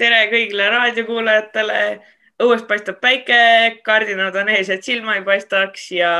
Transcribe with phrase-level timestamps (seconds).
[0.00, 1.80] tere kõigile raadiokuulajatele.
[2.40, 3.40] õues paistab päike,
[3.84, 6.12] kardinad on ees, et silma ei paistaks ja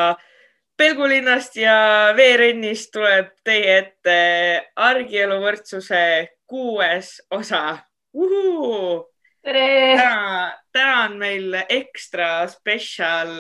[0.77, 1.77] Pelgulinnast ja
[2.17, 4.17] Veerennist tuleb teie ette
[4.77, 6.03] argielu võrdsuse
[6.49, 7.79] kuues osa.
[9.97, 13.33] täna, täna on meil ekstra spetsial,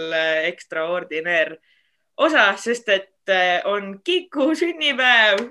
[0.48, 1.58] extraordinaire
[2.16, 3.34] osa, sest et
[3.64, 5.44] on Kiku sünnipäev.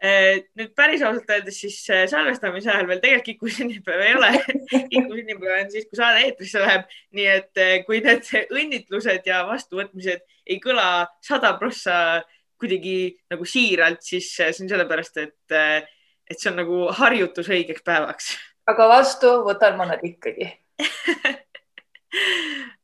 [0.00, 4.30] Eh, nüüd päris ausalt öeldes siis eh, salvestamise ajal veel tegelikult Kiku sünnipäev ei ole.
[4.92, 6.86] Kiku sünnipäev on siis, kui saade eetrisse läheb.
[7.18, 11.98] nii et eh, kui need õnnitlused ja vastuvõtmised ei kõla sada prossa
[12.60, 15.52] kuidagi nagu siiralt, siis see on sellepärast, et,
[16.32, 18.32] et see on nagu harjutus õigeks päevaks.
[18.72, 20.48] aga vastu võtan ma nad ikkagi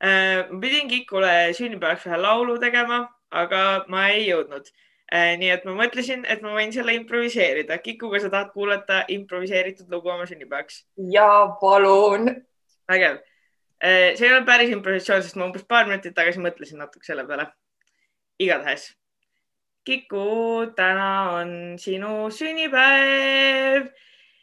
[0.05, 5.77] ma pidin Kikule sünnipäevaks ühe laulu tegema, aga ma ei jõudnud Äh, nii et ma
[5.79, 7.79] mõtlesin, et ma võin selle improviseerida.
[7.79, 10.83] Kiku, kas sa tahad kuulata improviseeritud lugu oma sünnipäevaks?
[11.13, 11.29] ja
[11.61, 12.33] palun.
[12.91, 13.21] vägev.
[13.85, 17.27] Äh, see ei ole päris improvisatsioon, sest ma umbes paar minutit tagasi mõtlesin natuke selle
[17.27, 17.47] peale.
[18.39, 18.91] igatahes.
[19.87, 23.87] Kiku, täna on sinu sünnipäev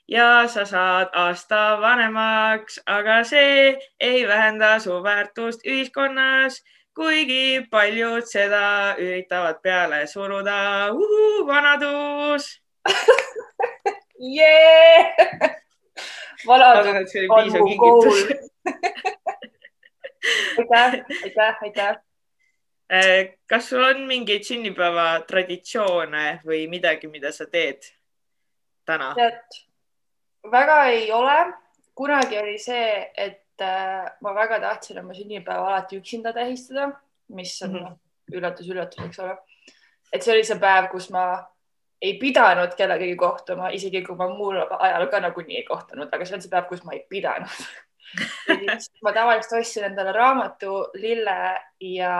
[0.08, 6.61] ja sa saad aasta vanemaks, aga see ei vähenda su väärtust ühiskonnas
[6.96, 10.90] kuigi paljud seda üritavad peale suruda.
[11.48, 12.62] vanadus
[14.38, 15.16] yeah!
[16.48, 18.24] vanadus on mu kool.
[20.60, 21.96] aitäh, aitäh, aitäh.
[22.90, 27.88] Eh, kas sul on mingeid sünnipäeva traditsioone või midagi, mida sa teed
[28.86, 29.16] täna?
[30.52, 31.54] väga ei ole.
[31.96, 36.91] kunagi oli see, et Äh, ma väga tahtsin oma sünnipäeva alati üksinda tähistada,
[37.30, 37.97] mis on mm -hmm.
[38.34, 39.38] üllatus, üllatus, eks ole.
[40.14, 41.46] et see oli see päev, kus ma
[42.02, 46.36] ei pidanud kellegagi kohtuma, isegi kui ma muul ajal ka nagunii ei kohtunud, aga see
[46.36, 47.50] on see päev, kus ma ei pidanud
[49.03, 52.16] ma tavaliselt ostsin endale raamatu, lille ja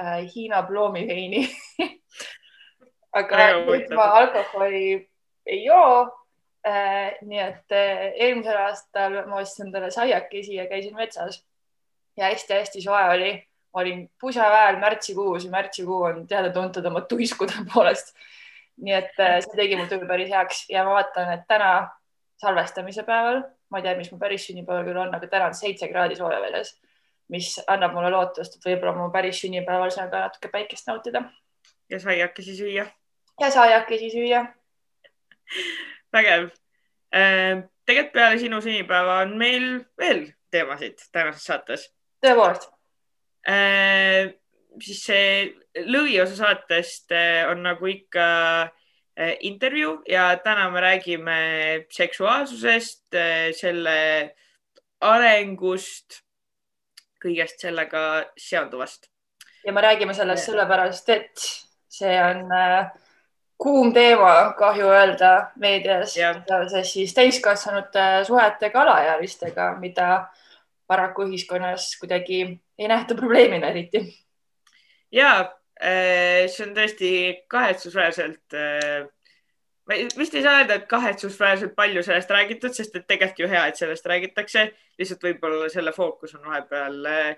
[0.00, 1.48] äh, Hiina ploomiveini
[3.20, 5.10] aga nüüd ma alkoholi
[5.46, 6.25] ei joo
[6.66, 11.44] nii et äh, eelmisel aastal ma ostsin endale saiakesi ja käisin metsas
[12.16, 13.48] ja hästi-hästi soe oli.
[13.76, 18.14] olin pusaväel märtsikuus ja märtsikuu on teada-tuntud oma tuiskude poolest.
[18.76, 21.88] nii et äh, see tegi mul tuju päris heaks ja ma vaatan, et täna
[22.40, 25.88] salvestamise päeval, ma ei tea, mis mu päris sünnipäeval küll on, aga täna on seitse
[25.88, 26.74] kraadi sooja väljas,
[27.32, 31.22] mis annab mulle lootust, et võib-olla mu päris sünnipäeval saan ka natuke päikest nautida.
[31.90, 32.86] ja saiakesi süüa.
[33.40, 34.46] ja saiakesi süüa
[36.16, 36.48] vägev.
[37.14, 39.68] Äh, tegelikult peale sinu sünnipäeva on meil
[40.00, 41.86] veel teemasid tänases saates.
[42.24, 42.68] tõepoolest.
[43.46, 44.34] Äh,
[44.82, 48.26] siis see lõviosa saatest äh, on nagu ikka
[49.16, 51.36] intervjuu ja täna me räägime
[51.88, 53.16] seksuaalsusest,
[53.56, 53.94] selle
[55.00, 56.18] arengust,
[57.24, 58.02] kõigest sellega
[58.36, 59.08] seonduvast.
[59.64, 61.46] ja me räägime sellest sellepärast, et
[61.96, 62.90] see on äh,
[63.58, 66.14] kuum teema, kahju öelda meedias.
[66.14, 70.26] Seoses siis täiskasvanute suhetega alaealistega, mida
[70.86, 72.40] paraku ühiskonnas kuidagi
[72.78, 74.04] ei nähta probleemina eriti.
[75.12, 75.30] ja
[75.80, 77.10] äh, see on tõesti
[77.48, 79.06] kahetsusväärselt äh,
[79.86, 83.66] ma vist ei saa öelda, et kahetsusväärselt palju sellest räägitud, sest et tegelikult ju hea,
[83.66, 84.66] et sellest räägitakse,
[84.98, 87.36] lihtsalt võib-olla selle fookus on vahepeal äh,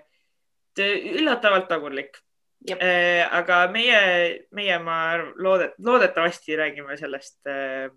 [0.79, 2.19] üllatavalt tagurlik
[2.67, 3.99] Äh, aga meie,
[4.51, 7.87] meie, ma loodet-, loodetavasti räägime sellest äh,,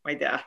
[0.00, 0.38] ma ei tea,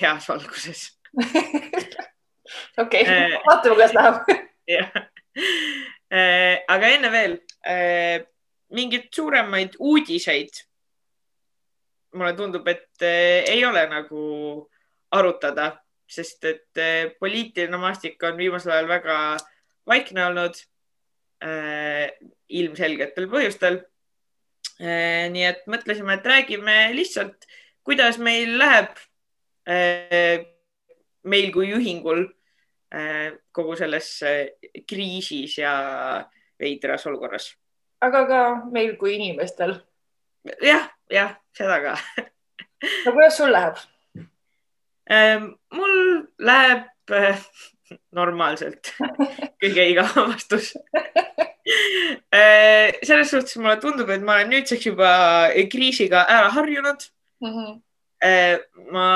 [0.00, 0.82] heas valguses
[2.82, 4.18] okei, äh, vaatame, kuidas läheb.
[4.74, 4.90] jah,
[6.10, 8.26] äh, aga enne veel äh,
[8.74, 10.58] mingeid suuremaid uudiseid.
[12.18, 14.26] mulle tundub, et äh, ei ole nagu
[15.14, 15.70] arutada,
[16.10, 16.84] sest et
[17.22, 19.18] poliitiline maastik on viimasel ajal väga
[19.86, 20.73] vaikne olnud Äh,
[22.54, 23.80] ilmselgetel põhjustel.
[24.80, 27.46] Äh, nii et mõtlesime, et räägime lihtsalt,
[27.86, 28.96] kuidas meil läheb,
[29.70, 30.42] äh,
[31.24, 32.26] meil kui ühingul
[33.50, 34.06] kogu selles
[34.86, 35.72] kriisis ja
[36.62, 37.48] veidras olukorras.
[38.00, 39.74] aga ka meil kui inimestel.
[40.62, 41.94] jah, jah, seda ka
[43.04, 43.82] no kuidas sul läheb?
[45.74, 45.96] mul
[46.38, 46.86] läheb
[48.16, 48.92] normaalselt
[49.62, 50.72] kõige igavam vastus
[52.34, 55.14] äh, selles suhtes mulle tundub, et ma olen nüüdseks juba
[55.72, 57.08] kriisiga ära harjunud
[57.44, 57.56] mm.
[57.56, 57.80] -hmm.
[58.92, 59.08] ma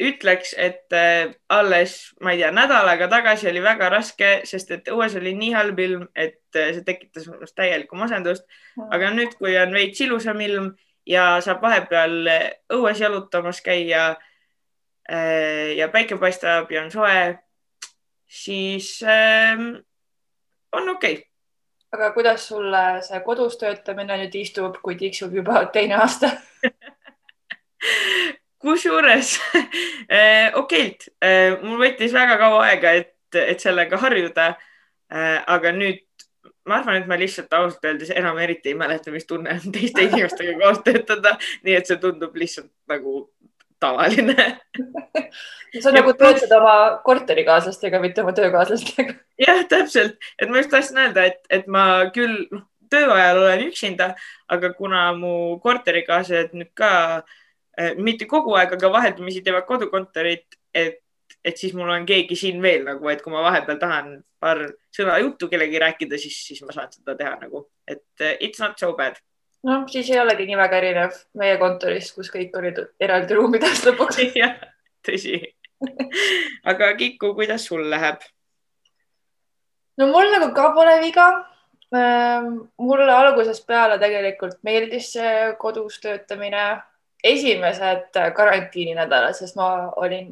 [0.00, 4.88] ütleks, et äh, alles, ma ei tea, nädal aega tagasi oli väga raske, sest et
[4.88, 8.82] õues oli nii halb ilm, et see tekitas minust täielikku masendust mm.
[8.82, 8.94] -hmm.
[8.96, 10.72] aga nüüd, kui on veits ilusam ilm
[11.06, 12.28] ja saab vahepeal
[12.72, 14.16] õues jalutamas käia
[15.76, 17.38] ja päike paistab ja on soe,
[18.30, 19.74] siis ähm,
[20.72, 21.24] on okei okay.
[21.92, 26.30] aga kuidas sulle see kodus töötamine nüüd istub, kui tiksub juba teine aasta
[28.62, 34.52] kusjuures äh, okeilt, äh, mul võttis väga kaua aega, et, et sellega harjuda.
[35.50, 36.04] aga nüüd
[36.70, 40.04] ma arvan, et ma lihtsalt ausalt öeldes enam eriti ei mäleta, mis tunne on teiste
[40.06, 41.36] inimestega koos töötada,
[41.66, 43.24] nii et see tundub lihtsalt nagu
[43.80, 44.36] tavaline
[45.84, 46.74] sa nagu töötad oma
[47.06, 49.14] korterikaaslastega, mitte oma töökaaslastega.
[49.46, 51.84] jah, täpselt, et ma just tahtsin öelda, et, et ma
[52.14, 54.12] küll noh, töö ajal olen üksinda,
[54.50, 56.90] aga kuna mu korterikaaslased nüüd ka
[57.20, 61.00] äh, mitte kogu aeg, aga vaheldumisi teevad kodukontorit, et
[61.44, 64.60] et siis mul on keegi siin veel nagu, et kui ma vahepeal tahan paar
[64.92, 68.76] sõna juttu kellegi rääkida, siis, siis ma saan seda teha nagu, et uh, it's not
[68.80, 69.16] so bad.
[69.68, 74.22] Noh, siis ei olegi nii väga erinev meie kontorist, kus kõik olid eraldi ruumides lõpuks
[74.42, 74.58] jah,
[75.06, 75.40] tõsi
[76.64, 78.20] aga Kiku, kuidas sul läheb?
[79.98, 81.28] no mul nagu ka pole viga.
[81.90, 86.62] Ehm, mulle algusest peale tegelikult meeldis see kodus töötamine
[87.24, 90.30] esimesed karantiininädalad, sest ma olin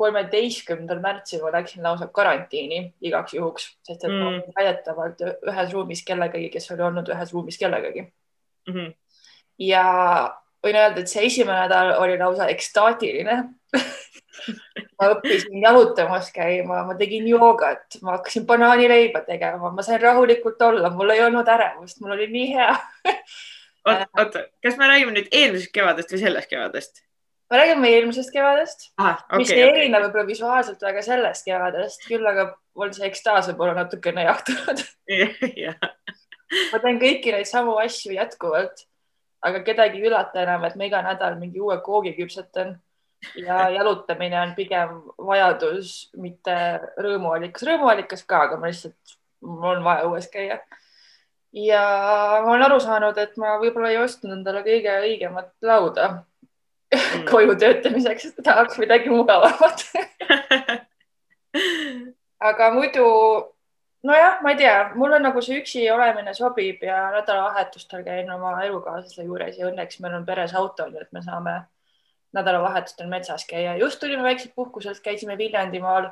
[0.00, 4.22] kolmeteistkümnendal märtsil ma läksin lausa karantiini igaks juhuks, sest et mm.
[4.22, 8.06] ma olin väidetavalt ühes ruumis kellegagi, kes oli olnud ühes ruumis kellegagi
[8.68, 8.74] mm.
[8.74, 8.92] -hmm.
[9.58, 9.84] ja
[10.64, 13.36] võin öelda, et see esimene nädal oli lausa ekstaatiline
[15.00, 20.90] ma õppisin jalutamas käima, ma tegin joogat, ma hakkasin banaanileiba tegema, ma sain rahulikult olla,
[20.94, 22.72] mul ei olnud ärevust, mul oli nii hea
[23.86, 27.04] oota, oota, kas me räägime nüüd eelmisest kevadest või sellest kevadest?
[27.50, 29.84] me räägime eelmisest kevadest ah,, okay, mis ei okay.
[29.84, 34.84] erine võib-olla visuaalselt väga sellest kevadest, küll aga on see ekstaas võib-olla natukene jahtunud.
[36.72, 38.84] ma teen kõiki neid samu asju jätkuvalt,
[39.46, 42.76] aga kedagi ei üllata enam, et ma iga nädal mingi uue koogi küpsetan
[43.36, 46.54] ja jalutamine on pigem vajadus, mitte
[47.00, 50.60] rõõmuallikas, rõõmuallikas ka, aga ma lihtsalt, mul on vaja õues käia.
[51.52, 51.84] ja
[52.44, 57.26] ma olen aru saanud, et ma võib-olla ei ostnud endale kõige õigemat lauda mm.
[57.30, 59.86] koju töötamiseks, tahaks midagi mugavamat
[62.50, 63.06] aga muidu,
[64.02, 69.26] nojah, ma ei tea, mulle nagu see üksi olemine sobib ja nädalavahetustel käin oma elukaaslase
[69.26, 71.60] juures ja õnneks meil on peres auto, nii et me saame
[72.36, 73.76] nädalavahetustel metsas käia.
[73.76, 76.10] just tulime väikselt puhkuselt, käisime Viljandimaal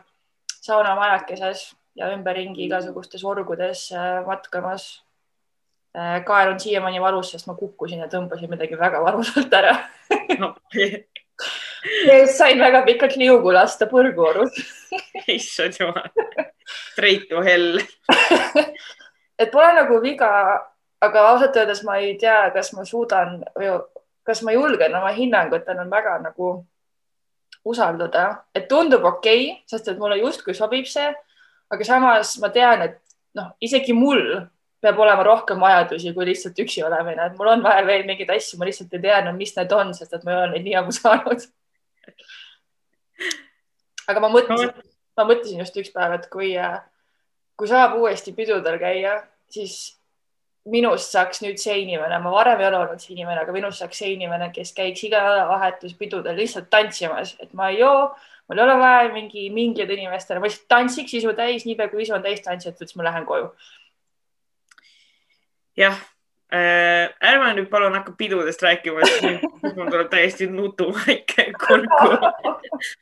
[0.61, 5.05] saunamajakeses ja ümberringi igasugustes orgudes äh, matkamas.
[5.97, 9.75] Äh, kael on siiamaani valus, sest ma kukkusin ja tõmbasin midagi väga valusalt ära.
[10.39, 10.55] No.
[12.39, 14.59] sain väga pikalt liugu lasta põrguorus.
[15.39, 16.11] Issand jumal,
[16.97, 17.79] treitu hell.
[19.39, 20.31] Et pole nagu viga,
[21.05, 23.71] aga ausalt öeldes ma ei tea, kas ma suudan või
[24.27, 26.51] kas ma julgen oma hinnangut enam väga nagu
[27.69, 31.09] usaldada, et tundub okei okay,, sest et mulle justkui sobib see,
[31.73, 32.99] aga samas ma tean, et
[33.39, 34.23] noh, isegi mul
[34.83, 38.59] peab olema rohkem vajadusi kui lihtsalt üksi olemine, et mul on vaja veel mingeid asju,
[38.61, 40.77] ma lihtsalt ei tea enam, mis need on, sest et ma ei ole neid nii
[40.81, 41.49] ammu saanud.
[44.11, 44.73] aga ma mõtlesin,
[45.19, 46.55] ma mõtlesin just üks päev, et kui,
[47.59, 49.19] kui saab uuesti pidudel käia,
[49.53, 49.79] siis
[50.69, 54.03] minust saaks nüüd see inimene, ma varem ei ole olnud see inimene, aga minust saaks
[54.03, 58.11] see inimene, kes käiks iga nädalavahetus pidudel lihtsalt tantsimas, et ma ei joo,
[58.49, 62.19] mul ei ole vaja mingi mingeid inimestele, ma lihtsalt tantsiks isu täis, niipea kui isu
[62.19, 63.51] on täis tantsitud, siis ma lähen koju.
[65.79, 65.99] Jah
[66.55, 72.11] äh,, ärme nüüd palun hakka pidudest rääkima, sest mul tuleb täiesti nutumaik kurku.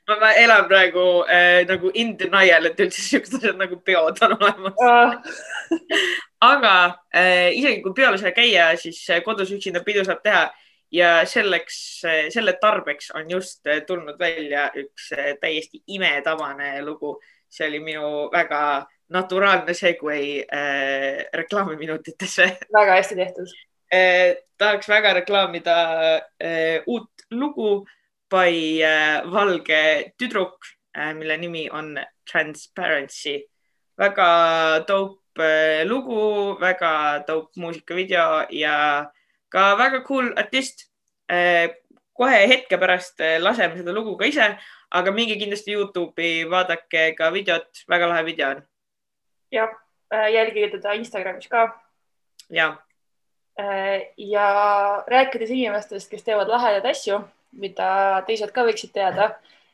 [0.09, 5.41] ma elan praegu äh, nagu in denial, et üldse siuksed asjad nagu peod on olemas
[6.41, 6.77] aga
[7.15, 10.47] äh, isegi kui peol ei saa käia, siis kodus üksinda pidu saab teha
[10.93, 11.79] ja selleks,
[12.31, 15.11] selle tarbeks on just tulnud välja üks
[15.41, 17.19] täiesti imetabane lugu.
[17.49, 22.59] see oli minu väga naturaalne segway äh, reklaamiminutitesse.
[22.73, 23.53] väga hästi tehtud
[23.95, 24.37] äh,.
[24.59, 25.77] tahaks väga reklaamida
[26.41, 27.87] äh, uut lugu
[28.31, 30.59] by äh, valge tüdruk
[30.99, 32.01] äh,, mille nimi on
[32.33, 33.47] Transparency.
[33.99, 39.07] väga dope äh, lugu, väga dope muusikavideo ja
[39.49, 40.91] ka väga cool artist
[41.29, 41.69] äh,.
[42.13, 44.57] kohe hetke pärast äh, laseme seda lugu ka ise,
[44.91, 48.63] aga minge kindlasti Youtube'i, vaadake ka videot, väga lahe video on
[49.53, 49.71] jah,
[50.15, 51.81] äh, jälgige teda Instagramis ka.
[52.51, 52.77] ja.
[53.61, 57.21] Äh, ja rääkides inimestest, kes teevad lahedaid asju,
[57.53, 59.31] mida teised ka võiksid teada,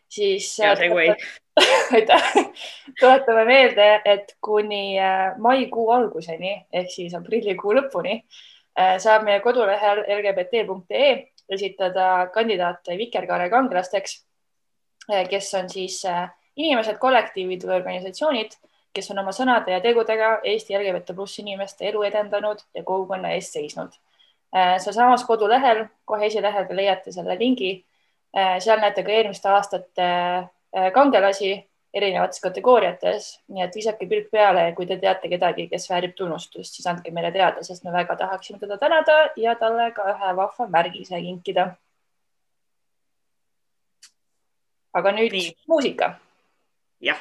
[0.08, 0.54] siis.
[0.60, 1.14] Äh, hea segway.
[1.96, 2.32] aitäh.
[3.00, 4.96] tuletame meelde, et kuni
[5.38, 8.22] maikuu alguseni ehk siis aprillikuu lõpuni
[8.72, 11.10] saab meie kodulehel lgbt.ee
[11.52, 14.14] esitada kandidaate Vikerkaare kangelasteks,
[15.28, 15.98] kes on siis
[16.56, 18.56] inimesed, kollektiivid või organisatsioonid
[18.92, 23.56] kes on oma sõnade ja tegudega Eesti LGBT pluss inimeste elu edendanud ja kogukonna eest
[23.56, 23.94] seisnud.
[24.56, 27.74] Äh, sealsamas kodulehel, kohe esilehel te leiate selle lingi.
[28.36, 31.54] Äh, seal näete ka eelmiste aastate äh, kangelasi
[31.92, 36.88] erinevates kategooriates, nii et visake pilk peale, kui te teate kedagi, kes väärib tunnustust, siis
[36.88, 41.20] andke meile teada, sest me väga tahaksime teda tänada ja talle ka ühe vahva märgise
[41.20, 41.74] kinkida.
[44.92, 45.52] aga nüüd Nii.
[45.68, 46.14] muusika.
[47.00, 47.20] jah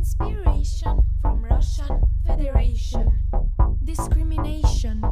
[0.00, 3.12] Inspiration from Russian Federation.
[3.84, 5.04] Discrimination.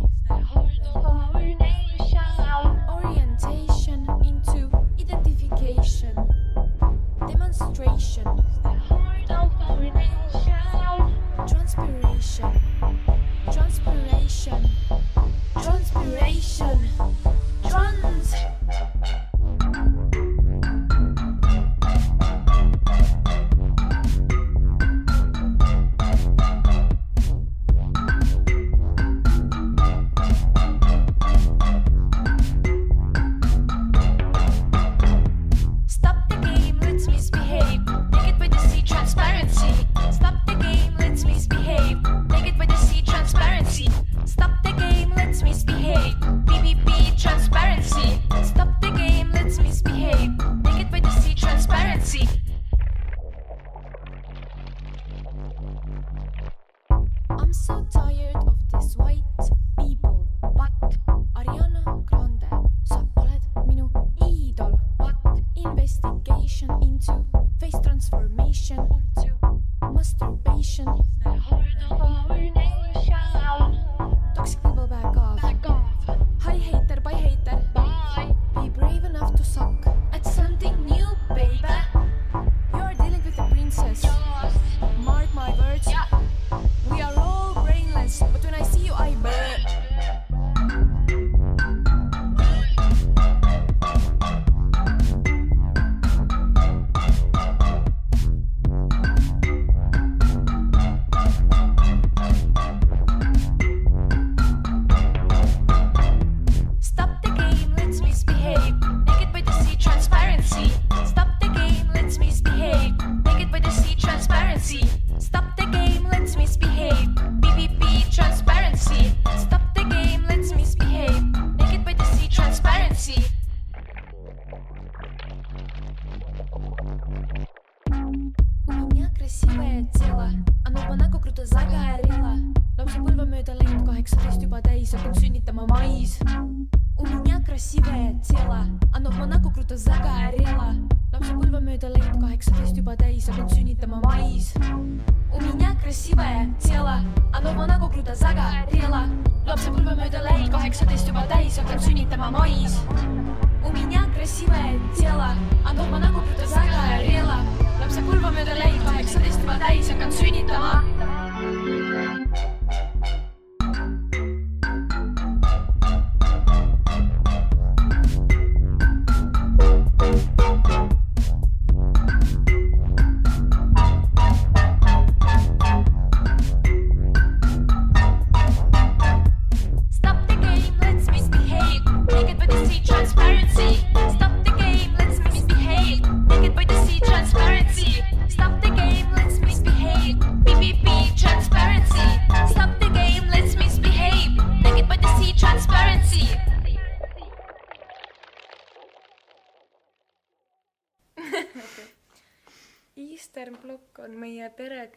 [2.88, 6.16] Orientation into identification.
[7.28, 8.25] Demonstration.
[11.47, 12.52] Transpiration.
[13.52, 14.71] Transpiration.
[15.52, 16.78] Transpiration.
[17.68, 18.35] Trans.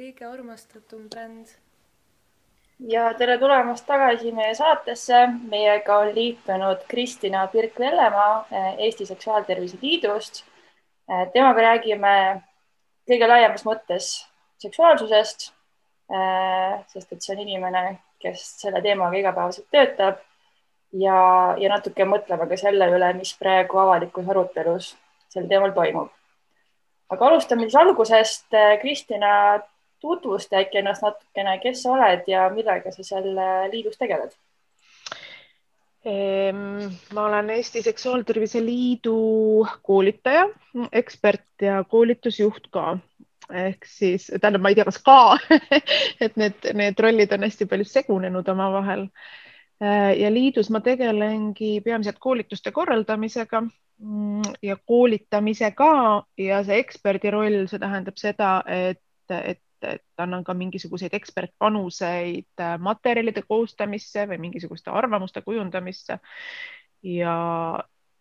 [0.01, 1.50] kõige armastatum bränd.
[2.89, 5.27] ja tere tulemast tagasi meie saatesse.
[5.50, 10.43] meiega on liitunud Kristina Pirk-Vellemaa eh, Eesti Seksuaaltervise Liidust.
[11.10, 12.15] Eh, temaga räägime
[13.10, 14.08] kõige laiemas mõttes
[14.58, 15.51] seksuaalsusest,
[16.10, 20.17] eh, sest et see on inimene, kes selle teemaga igapäevaselt töötab
[20.93, 21.20] ja,
[21.62, 24.96] ja natuke mõtlema ka selle üle, mis praegu avalikus arutelus
[25.29, 26.10] sel teemal toimub.
[27.10, 28.48] aga alustame siis algusest.
[28.81, 29.62] Kristina,
[30.01, 34.34] tutvusta äkki ennast natukene, kes sa oled ja millega sa seal äh, liidus tegeled?
[36.05, 40.48] Ehm, ma olen Eesti Seksuaaltervise Liidu koolitaja,
[40.91, 42.98] ekspert ja koolitusjuht ka
[43.51, 45.17] ehk siis tähendab, ma ei tea, kas ka
[46.25, 49.08] et need, need rollid on hästi palju segunenud omavahel.
[49.81, 55.91] Äh, ja liidus ma tegelengi peamiselt koolituste korraldamisega mm, ja koolitamisega
[56.38, 62.75] ja see eksperdi roll, see tähendab seda, et, et et annan ka mingisuguseid ekspertpanuseid äh,
[62.79, 66.19] materjalide koostamisse või mingisuguste arvamuste kujundamisse.
[67.03, 67.35] ja,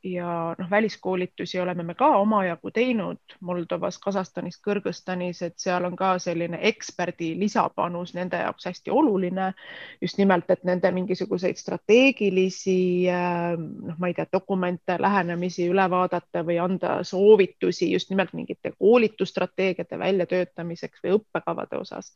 [0.02, 6.14] ja noh, väliskoolitusi oleme me ka omajagu teinud Moldovas, Kasahstanis, Kõrgõzstanis, et seal on ka
[6.18, 9.52] selline eksperdi lisapanus nende jaoks hästi oluline.
[10.00, 16.58] just nimelt, et nende mingisuguseid strateegilisi noh, ma ei tea, dokumente, lähenemisi üle vaadata või
[16.62, 22.14] anda soovitusi just nimelt mingite koolitusstrateegiate väljatöötamiseks või õppekavade osas.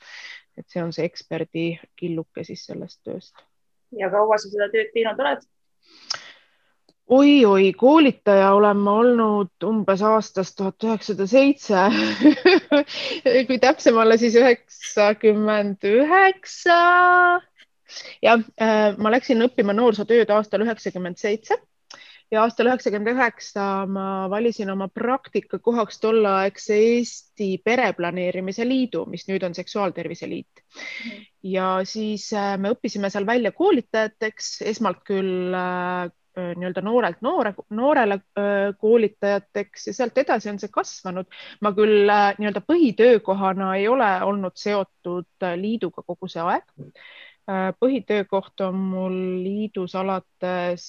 [0.57, 3.35] et see on see eksperdi killuke siis sellest tööst.
[3.93, 5.45] ja kaua sa seda tööd teinud oled?
[7.07, 11.83] Oi-oi, koolitaja olen ma olnud umbes aastast tuhat üheksasada seitse
[13.49, 16.79] kui täpsem olla, siis üheksakümmend üheksa.
[18.25, 21.59] jah, äh, ma läksin õppima noorsootööd aastal üheksakümmend seitse
[22.33, 29.55] ja aastal üheksakümmend üheksa ma valisin oma praktikakohaks tolleaegse Eesti Pereplaneerimise Liidu, mis nüüd on
[29.55, 30.65] Seksuaaltervise Liit.
[31.43, 38.15] ja siis äh, me õppisime seal välja koolitajateks, esmalt küll Äh, nii-öelda noorelt noore, noorele
[38.15, 41.27] äh, koolitajateks ja sealt edasi on see kasvanud.
[41.61, 46.67] ma küll äh, nii-öelda põhitöökohana ei ole olnud seotud liiduga kogu see aeg.
[47.81, 50.87] põhitöökoht on mul liidus alates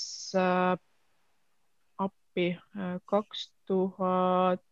[1.99, 2.47] appi
[3.05, 4.63] kaks tuhat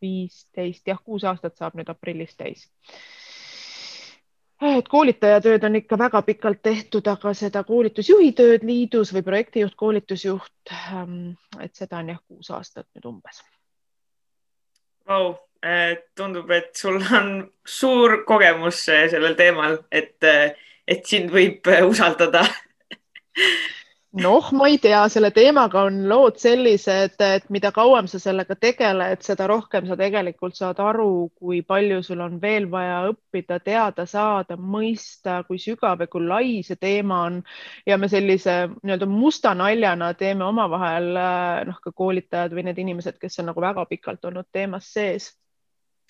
[0.00, 2.68] viisteist, jah, kuus aastat saab nüüd aprillis täis
[4.60, 10.72] et koolitajatööd on ikka väga pikalt tehtud, aga seda koolitusjuhi tööd liidus või projektijuht, koolitusjuht,
[10.92, 13.42] ähm, et seda on jah, kuus aastat nüüd umbes.
[15.08, 15.36] Vau,
[16.18, 17.30] tundub, et sul on
[17.66, 20.18] suur kogemus sellel teemal, et,
[20.86, 22.44] et sind võib usaldada
[24.12, 29.20] noh, ma ei tea, selle teemaga on lood sellised, et mida kauem sa sellega tegeled,
[29.24, 34.56] seda rohkem sa tegelikult saad aru, kui palju sul on veel vaja õppida, teada saada,
[34.56, 37.42] mõista, kui sügav ja kui lai see teema on.
[37.86, 41.12] ja me sellise nii-öelda musta naljana teeme omavahel
[41.68, 45.34] noh, ka koolitajad või need inimesed, kes on nagu väga pikalt olnud teemas sees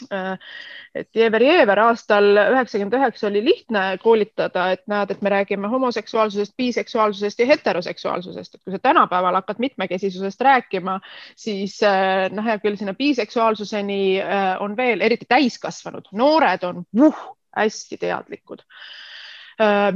[0.08, 6.54] et Jever Jever aastal üheksakümmend üheksa oli lihtne koolitada, et näed, et me räägime homoseksuaalsusest,
[6.56, 11.00] biseksuaalsusest ja heteroseksuaalsusest, et kui sa tänapäeval hakkad mitmekesisusest rääkima,
[11.36, 17.20] siis äh, noh, hea küll, sinna biseksuaalsuseni äh, on veel eriti täiskasvanud, noored on vuh,
[17.56, 18.64] hästi teadlikud.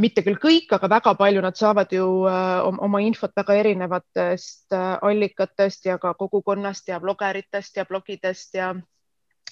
[0.03, 6.01] Mitte küll kõik, aga väga palju nad saavad ju oma infot väga erinevatest allikatest ja
[6.03, 8.73] ka kogukonnast ja blogeritest ja blogidest ja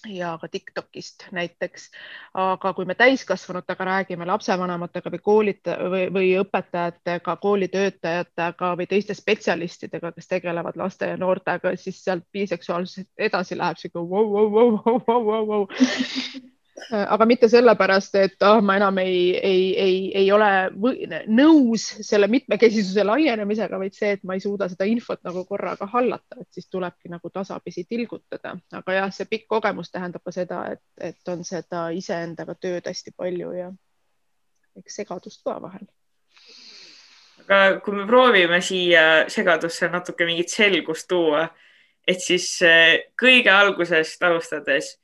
[0.08, 1.90] ja ka Tiktokist näiteks.
[2.34, 10.12] aga kui me täiskasvanutega räägime, lapsevanematega või koolita- või, või õpetajatega, koolitöötajatega või teiste spetsialistidega,
[10.12, 15.02] kes tegelevad laste ja noortega, siis sealt biseksuaalsusest edasi läheb sihuke vau, vau, vau, vau,
[15.06, 15.68] vau, vau, vau
[16.90, 20.48] aga mitte sellepärast, et ah, ma enam ei, ei, ei, ei ole
[21.28, 26.40] nõus selle mitmekesisuse laienemisega, vaid see, et ma ei suuda seda infot nagu korraga hallata,
[26.40, 28.56] et siis tulebki nagu tasapisi tilgutada.
[28.72, 33.14] aga jah, see pikk kogemus tähendab ka seda, et, et on seda iseendaga tööd hästi
[33.16, 33.70] palju ja
[34.78, 35.86] eks segadust ka vahel.
[37.46, 41.48] aga kui me proovime siia segadusse natuke mingit selgust tuua,
[42.06, 44.99] et siis eh, kõige algusest alustades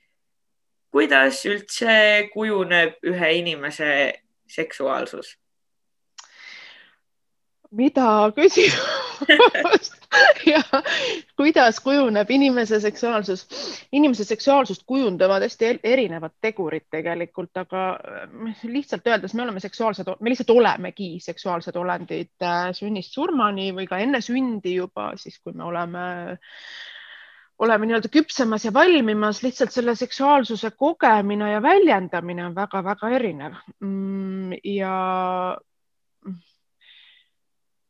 [0.91, 3.91] kuidas üldse kujuneb ühe inimese
[4.49, 5.37] seksuaalsus?
[7.77, 9.91] mida küsimus
[10.53, 10.63] ja
[11.37, 13.47] kuidas kujuneb inimese seksuaalsus?
[13.93, 20.31] inimese seksuaalsust kujundavad hästi erinevad tegurid tegelikult, aga äh, lihtsalt öeldes me oleme seksuaalsed, me
[20.31, 25.67] lihtsalt olemegi seksuaalsed olendid äh, sünnist surmani või ka enne sündi juba, siis kui me
[25.67, 26.39] oleme äh,
[27.59, 33.57] oleme nii-öelda küpsemas ja valmimas, lihtsalt selle seksuaalsuse kogemine ja väljendamine on väga-väga erinev.
[33.81, 34.97] Mm, ja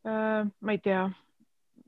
[0.06, 1.08] äh, ma ei tea,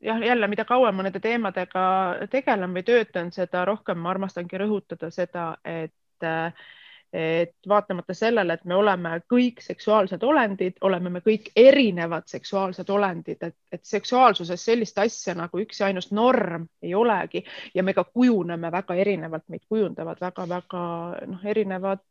[0.03, 1.85] jah, jälle, mida kauem ma nende teemadega
[2.31, 6.69] tegelen või töötan, seda rohkem ma armastangi rõhutada seda, et äh,
[7.13, 13.41] et vaatamata sellele, et me oleme kõik seksuaalsed olendid, oleme me kõik erinevad seksuaalsed olendid,
[13.43, 17.45] et, et seksuaalsuses sellist asja nagu üks ja ainus norm ei olegi.
[17.75, 20.85] Ja me ka kujuneme väga erinevalt, meid kujundavad väga-väga
[21.33, 22.05] noh, erinevad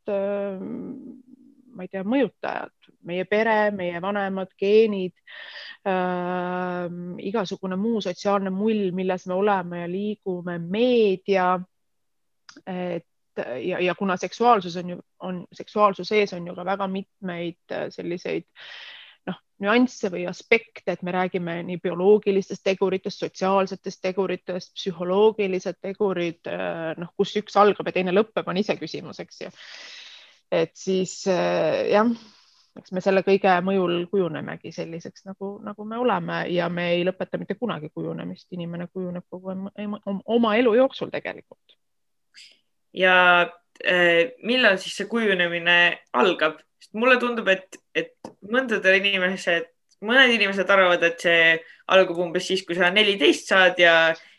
[1.78, 2.72] ma ei tea, mõjutajad,
[3.06, 5.14] meie pere, meie vanemad, geenid
[5.86, 6.88] äh,,
[7.22, 11.52] igasugune muu sotsiaalne mull, milles me oleme ja liigume, meedia.
[12.66, 13.06] et
[13.38, 17.88] ja, ja kuna seksuaalsus on ju, on seksuaalsuse ees on ju ka väga mitmeid äh,
[17.94, 18.46] selliseid
[19.28, 26.94] noh, nüansse või aspekte, et me räägime nii bioloogilistest teguritest, sotsiaalsetest teguritest, psühholoogilised tegurid, äh,
[26.98, 29.52] noh, kus üks algab ja teine lõpeb, on iseküsimus, eks ju.
[30.62, 32.12] et siis äh, jah,
[32.78, 37.40] eks me selle kõige mõjul kujunemegi selliseks, nagu, nagu me oleme ja me ei lõpeta
[37.40, 39.54] mitte kunagi kujunemist, inimene kujuneb kogu
[40.38, 41.78] oma elu jooksul tegelikult
[42.98, 43.16] ja
[43.86, 45.78] äh, millal siis see kujunemine
[46.18, 48.14] algab, sest mulle tundub, et, et
[48.50, 49.70] mõndadel inimesed,
[50.06, 51.54] mõned inimesed arvavad, et see
[51.94, 53.94] algab umbes siis, kui sa neliteist saad ja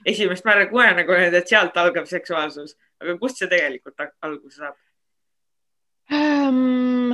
[0.08, 4.78] esimest märgu unenägu näed, et sealt algab seksuaalsus, aga kust see tegelikult alguse saab?
[6.12, 7.14] ähm,?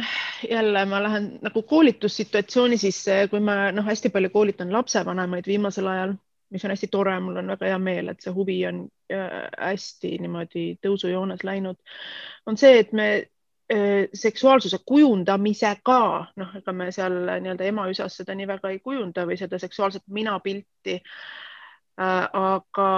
[0.50, 6.16] jälle ma lähen nagu koolitussituatsiooni sisse, kui ma noh, hästi palju koolitan lapsevanemaid viimasel ajal
[6.54, 10.18] mis on hästi tore, mul on väga hea meel, et see huvi on äh, hästi
[10.24, 11.80] niimoodi tõusujoones läinud,
[12.46, 16.02] on see, et me äh, seksuaalsuse kujundamisega,
[16.42, 20.06] noh, ega me seal nii-öelda ema üsas seda nii väga ei kujunda või seda seksuaalset
[20.14, 21.02] minapilti.
[21.96, 22.90] Äh, aga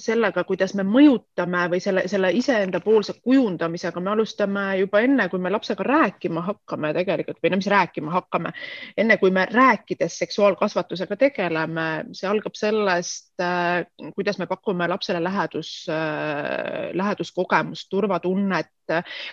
[0.00, 5.40] sellega, kuidas me mõjutame või selle, selle iseenda poolse kujundamisega, me alustame juba enne, kui
[5.42, 8.52] me lapsega rääkima hakkame tegelikult või no mis rääkima hakkame,
[8.96, 13.84] enne kui me rääkides seksuaalkasvatusega tegeleme, see algab sellest, äh,
[14.16, 18.72] kuidas me pakume lapsele lähedus, äh, läheduskogemust, turvatunnet,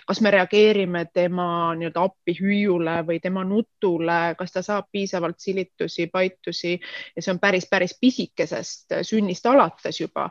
[0.06, 6.74] kas me reageerime tema nii-öelda appihüüule või tema nutule, kas ta saab piisavalt silitusi, paitusi.
[7.16, 10.25] Ja see on päris, päris pisikesest sünnist alates juba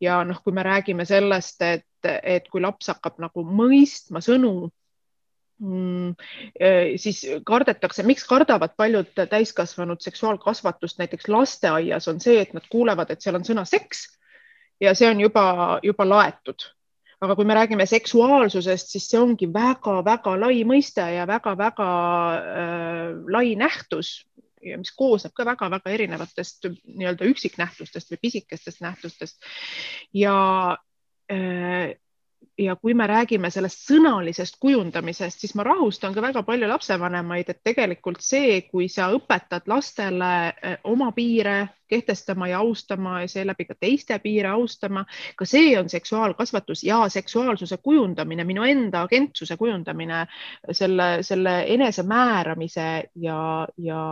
[0.00, 4.70] ja noh, kui me räägime sellest, et, et kui laps hakkab nagu mõistma sõnu
[5.60, 6.14] mm,
[6.60, 13.10] eh, siis kardetakse, miks kardavad paljud täiskasvanud seksuaalkasvatust näiteks lasteaias on see, et nad kuulevad,
[13.10, 14.06] et seal on sõna seks
[14.80, 16.70] ja see on juba, juba laetud.
[17.20, 21.88] aga kui me räägime seksuaalsusest, siis see ongi väga-väga lai mõiste ja väga-väga
[22.32, 24.22] äh, lai nähtus,
[24.64, 29.42] ja mis koosneb ka väga-väga erinevatest nii-öelda üksiknähtustest või pisikestest nähtustest.
[30.14, 30.36] ja
[31.32, 31.94] äh,
[32.60, 37.60] ja kui me räägime sellest sõnalisest kujundamisest, siis ma rahustan ka väga palju lapsevanemaid, et
[37.64, 41.56] tegelikult see, kui sa õpetad lastele eh, oma piire
[41.90, 45.04] kehtestama ja austama ja seeläbi ka teiste piire austama,
[45.36, 50.26] ka see on seksuaalkasvatus ja seksuaalsuse kujundamine, minu enda agentsuse kujundamine,
[50.70, 53.40] selle, selle enesemääramise ja,
[53.78, 54.02] ja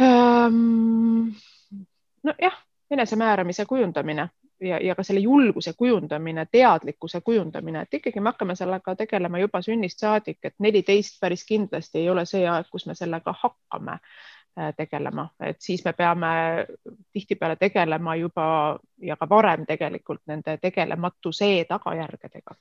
[0.00, 1.34] ähm,
[2.22, 4.30] nojah, enesemääramise kujundamine
[4.62, 9.62] ja, ja ka selle julguse kujundamine, teadlikkuse kujundamine, et ikkagi me hakkame sellega tegelema juba
[9.62, 14.72] sünnist saadik, et neliteist päris kindlasti ei ole see aeg, kus me sellega hakkame äh,
[14.76, 16.32] tegelema, et siis me peame
[17.12, 18.46] tihtipeale tegelema juba
[19.02, 22.56] ja ka varem tegelikult nende tegelematuse tagajärgedega.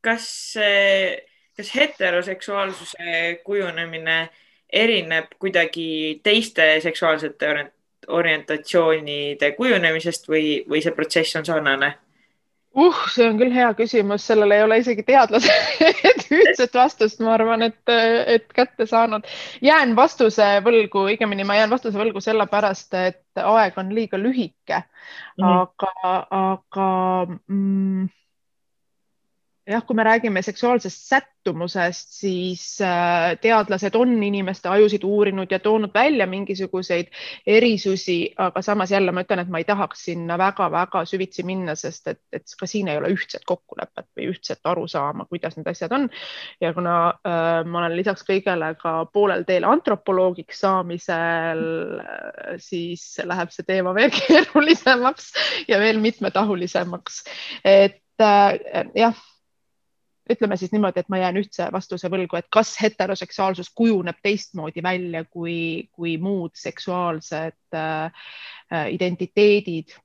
[0.00, 0.54] kas,
[1.56, 4.28] kas heteroseksuaalsuse kujunemine
[4.72, 7.46] erineb kuidagi teiste seksuaalsete
[8.08, 11.94] orientatsioonide kujunemisest või, või see protsess on sarnane?
[12.78, 15.86] uh, see on küll hea küsimus, sellele ei ole isegi teadlased
[16.38, 17.80] ühtset vastust, ma arvan, et,
[18.26, 19.26] et kätte saanud.
[19.64, 25.44] jään vastuse võlgu, õigemini ma jään vastuse võlgu sellepärast, et aeg on liiga lühike mm.
[25.44, 25.64] -hmm.
[25.64, 26.88] aga, aga
[27.46, 28.08] mm,
[29.68, 35.92] jah, kui me räägime seksuaalsest sättumusest, siis äh, teadlased on inimeste ajusid uurinud ja toonud
[35.94, 37.10] välja mingisuguseid
[37.46, 42.08] erisusi, aga samas jälle ma ütlen, et ma ei tahaks sinna väga-väga süvitsi minna, sest
[42.08, 46.08] et, et ka siin ei ole ühtset kokkulepet või ühtset arusaama, kuidas need asjad on.
[46.60, 46.96] ja kuna
[47.28, 51.64] äh, ma olen lisaks kõigele ka poolel teel antropoloogiks saamisel,
[52.00, 55.32] äh, siis läheb see teema veel keerulisemaks
[55.68, 57.24] ja veel mitmetahulisemaks.
[57.64, 59.26] et äh, jah
[60.30, 65.24] ütleme siis niimoodi, et ma jään ühtse vastuse võlgu, et kas heteroseksuaalsus kujuneb teistmoodi välja
[65.24, 68.30] kui, kui muud seksuaalsed äh,
[68.92, 69.96] identiteedid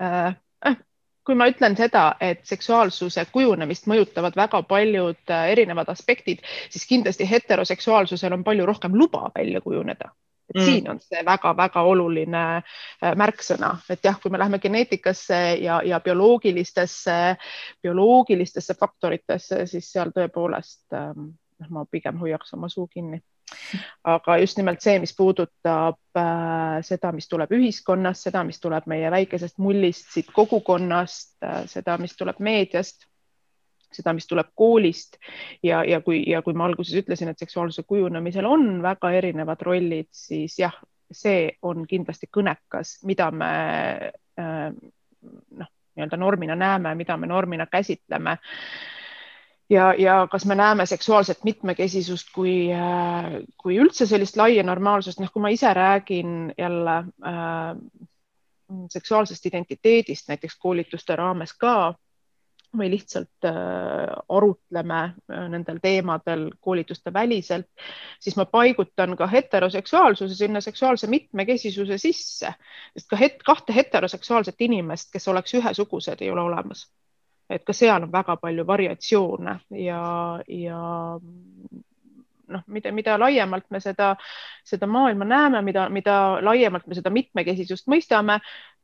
[0.00, 0.34] äh,.
[0.66, 0.76] äh
[1.26, 7.26] kui ma ütlen seda, et seksuaalsuse kujunemist mõjutavad väga paljud äh, erinevad aspektid, siis kindlasti
[7.30, 10.12] heteroseksuaalsusel on palju rohkem luba välja kujuneda
[10.50, 10.64] et mm.
[10.64, 16.00] siin on see väga-väga oluline äh, märksõna, et jah, kui me läheme geneetikasse ja, ja
[16.00, 17.16] bioloogilistesse,
[17.82, 23.22] bioloogilistesse faktoritesse, siis seal tõepoolest ähm, noh, ma pigem hoiaks oma suu kinni.
[24.02, 29.10] aga just nimelt see, mis puudutab äh, seda, mis tuleb ühiskonnast, seda, mis tuleb meie
[29.10, 33.06] väikesest mullist, siit kogukonnast äh,, seda, mis tuleb meediast
[33.92, 35.20] seda, mis tuleb koolist.
[35.62, 40.10] Ja, ja kui, ja kui ma alguses ütlesin, et seksuaalsuse kujunemisel on väga erinevad rollid,
[40.14, 40.74] siis jah,
[41.12, 43.52] see on kindlasti kõnekas, mida me
[44.40, 44.68] äh,
[45.60, 48.36] noh, nii-öelda normina näeme, mida me normina käsitleme.
[49.70, 55.32] Ja, ja kas me näeme seksuaalset mitmekesisust kui, äh, kui üldse sellist laia normaalsust, noh,
[55.32, 57.72] kui ma ise räägin jälle äh,
[58.90, 61.94] seksuaalsest identiteedist näiteks koolituste raames ka
[62.78, 63.54] või lihtsalt äh,
[64.28, 67.68] arutleme äh, nendel teemadel koolituste väliselt,
[68.20, 72.52] siis ma paigutan ka heteroseksuaalsuse sinna seksuaalse mitmekesisuse sisse,
[72.96, 76.88] sest ka het kahte heteroseksuaalset inimest, kes oleks ühesugused, ei ole olemas.
[77.50, 80.00] et ka seal on väga palju variatsioone ja,
[80.48, 80.80] ja
[82.52, 84.14] noh, mida, mida laiemalt me seda,
[84.64, 88.40] seda maailma näeme, mida, mida laiemalt me seda mitmekesisust mõistame,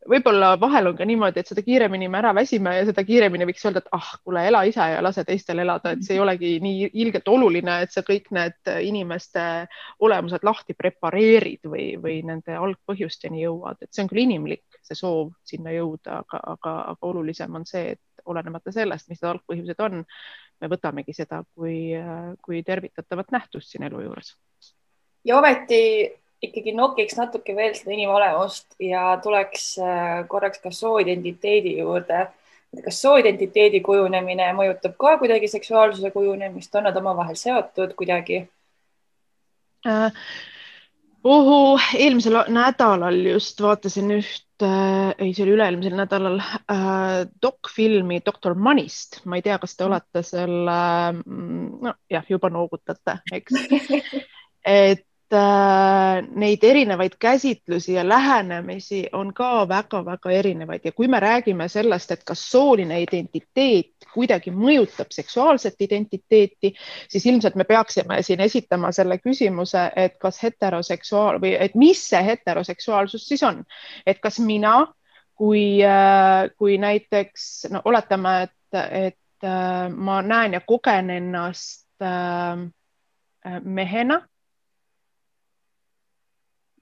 [0.09, 3.64] võib-olla vahel on ka niimoodi, et seda kiiremini me ära väsime ja seda kiiremini võiks
[3.66, 6.90] öelda, et ah, kuule, ela ise ja lase teistel elada, et see ei olegi nii
[7.05, 9.44] ilgelt oluline, et sa kõik need inimeste
[10.03, 15.35] olemused lahti prepareerid või, või nende algpõhjusteni jõuad, et see on küll inimlik, see soov
[15.46, 20.03] sinna jõuda, aga, aga, aga olulisem on see, et olenemata sellest, mis need algpõhjused on,
[20.62, 21.90] me võtamegi seda kui,
[22.42, 24.37] kui tervitatavat nähtust siin elu juures.
[25.25, 25.83] ja ometi
[26.42, 32.27] ikkagi nokiks natuke veel seda inimolemust ja tuleks äh, korraks ka sooidentiteedi juurde.
[32.85, 38.46] kas sooidentiteedi kujunemine mõjutab ka kuidagi seksuaalsuse kujunemist, on nad omavahel seotud kuidagi
[39.87, 40.25] äh,?
[41.25, 49.22] ohu, eelmisel nädalal just vaatasin üht ei, see oli üle-eelmisel nädalal äh, dokfilmi Doktor Manist.
[49.25, 50.77] ma ei tea, kas te olete selle,
[51.20, 53.57] mm, nojah, juba noogutate, eks
[54.62, 60.81] et Äh, neid erinevaid käsitlusi ja lähenemisi on ka väga-väga erinevaid.
[60.85, 66.75] Ja kui me räägime sellest, et kas sooline identiteet kuidagi mõjutab seksuaalset identiteeti,
[67.09, 72.25] siis ilmselt me peaksime siin esitama selle küsimuse, et kas heteroseksuaal või et mis see
[72.27, 73.62] heteroseksuaalsus siis on,
[74.07, 74.87] et kas mina
[75.35, 81.81] kui, äh, kui näiteks no oletame, et, et äh, ma näen ja kogen ennast
[83.62, 84.16] mehena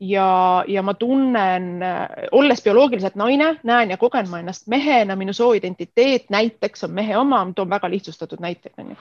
[0.00, 1.84] ja, ja ma tunnen,
[2.32, 7.44] olles bioloogiliselt naine, näen ja kogen ma ennast mehena, minu sooidentiteet näiteks on mehe oma,
[7.44, 8.96] ma toon väga lihtsustatud näiteid, onju.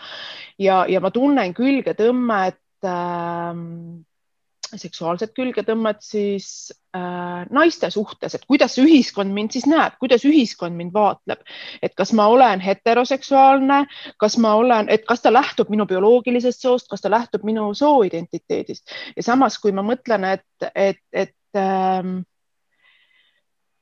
[0.60, 3.56] ja, ja ma tunnen külgetõmmet äh,
[4.78, 10.94] seksuaalset külgetõmmet siis äh, naiste suhtes, et kuidas ühiskond mind siis näeb, kuidas ühiskond mind
[10.94, 11.42] vaatleb,
[11.82, 13.84] et kas ma olen heteroseksuaalne,
[14.22, 18.92] kas ma olen, et kas ta lähtub minu bioloogilisest soost, kas ta lähtub minu sooidentiteedist.
[19.18, 22.20] Ja samas, kui ma mõtlen, et, et, et ähm,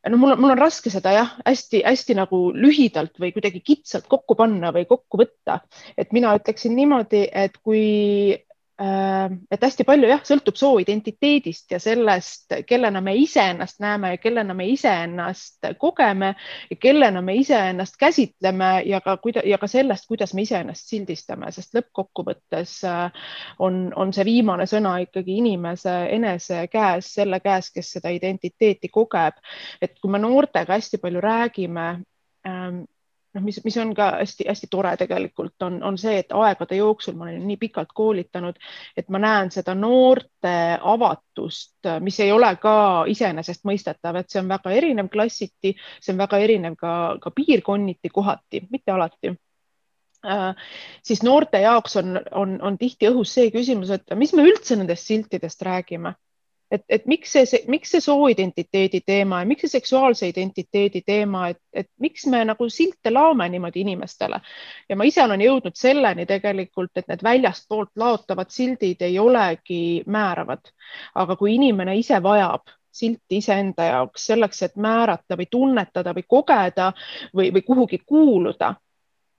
[0.10, 4.38] no mul on, mul on raske seda jah, hästi-hästi nagu lühidalt või kuidagi kitsalt kokku
[4.40, 5.62] panna või kokku võtta,
[5.98, 8.38] et mina ütleksin niimoodi, et kui
[8.78, 14.68] et hästi palju jah, sõltub sooidentiteedist ja sellest, kellena me iseennast näeme ja kellena me
[14.70, 16.36] iseennast kogeme
[16.70, 21.74] ja kellena me iseennast käsitleme ja ka, ja ka sellest, kuidas me iseennast sildistame, sest
[21.74, 28.14] lõppkokkuvõttes äh, on, on see viimane sõna ikkagi inimese enese käes, selle käes, kes seda
[28.14, 29.42] identiteeti kogeb.
[29.82, 31.88] et kui me noortega hästi palju räägime
[32.46, 32.86] ähm,
[33.34, 37.28] noh, mis, mis on ka hästi-hästi tore tegelikult on, on see, et aegade jooksul ma
[37.28, 38.60] olen nii pikalt koolitanud,
[38.98, 42.76] et ma näen seda noorte avatust, mis ei ole ka
[43.10, 48.66] iseenesestmõistetav, et see on väga erinev klassiti, see on väga erinev ka, ka piirkonniti kohati,
[48.72, 49.34] mitte alati.
[50.28, 50.70] Äh,
[51.06, 55.06] siis noorte jaoks on, on, on tihti õhus see küsimus, et mis me üldse nendest
[55.08, 56.16] siltidest räägime
[56.72, 61.62] et, et miks see, miks see sooidentiteedi teema ja miks see seksuaalse identiteedi teema, et,
[61.74, 64.40] et miks me nagu silte laome niimoodi inimestele?
[64.90, 70.74] Ja ma ise olen jõudnud selleni tegelikult, et need väljastpoolt laotavad sildid ei olegi määravad,
[71.16, 76.92] aga kui inimene ise vajab silti iseenda jaoks selleks, et määrata või tunnetada või kogeda
[77.36, 78.74] või, või kuhugi kuuluda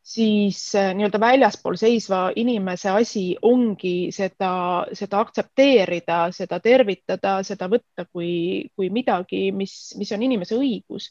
[0.08, 4.50] siis äh, nii-öelda väljaspool seisva inimese asi ongi seda,
[4.96, 8.30] seda aktsepteerida, seda tervitada, seda võtta kui,
[8.76, 11.10] kui midagi, mis, mis on inimese õigus.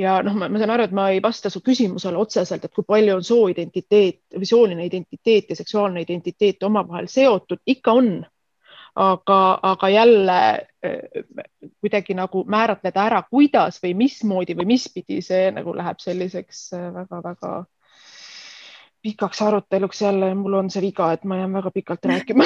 [0.00, 3.18] ja noh, ma saan aru, et ma ei vasta su küsimusele otseselt, et kui palju
[3.18, 8.08] on sooidentiteet või sooline identiteet ja seksuaalne identiteet omavahel seotud, ikka on
[8.96, 9.40] aga,
[9.72, 10.38] aga jälle
[10.86, 11.26] äh,
[11.82, 16.64] kuidagi nagu määratleda ära, kuidas või mismoodi või mispidi see nagu läheb selliseks
[16.96, 17.68] väga-väga äh,
[19.02, 22.44] pikaks aruteluks jälle, mul on see viga, et ma jään väga pikalt rääkima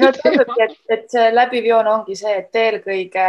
[0.00, 3.28] no tundubki, et, et see läbiv joon ongi see, et eelkõige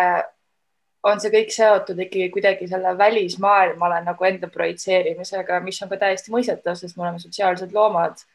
[1.05, 6.33] on see kõik seotud ikkagi kuidagi selle välismaailmale nagu enda projitseerimisega, mis on ka täiesti
[6.33, 8.25] mõistetav, sest me oleme sotsiaalsed loomad.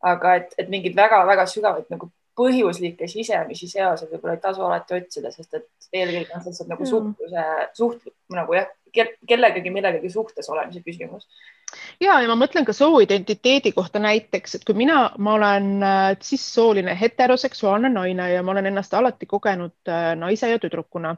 [0.00, 2.06] aga et, et mingeid väga-väga sügavaid nagu
[2.40, 6.84] põhjuslikke sisemisi seoseid võib-olla ei tasu alati otsida, sest et eelkõige on see lihtsalt nagu
[6.84, 6.90] Mm.
[6.90, 8.70] suhtluse, suht nagu jah,
[9.28, 11.26] kellegagi millegagi suhtes olemise küsimus.
[12.00, 16.96] ja, ja ma mõtlen ka sooidentiteedi kohta näiteks, et kui mina, ma olen äh, cis-sooline
[17.00, 21.16] heteroseksuaalne naine ja ma olen ennast alati kogenud äh, naise ja tüdrukuna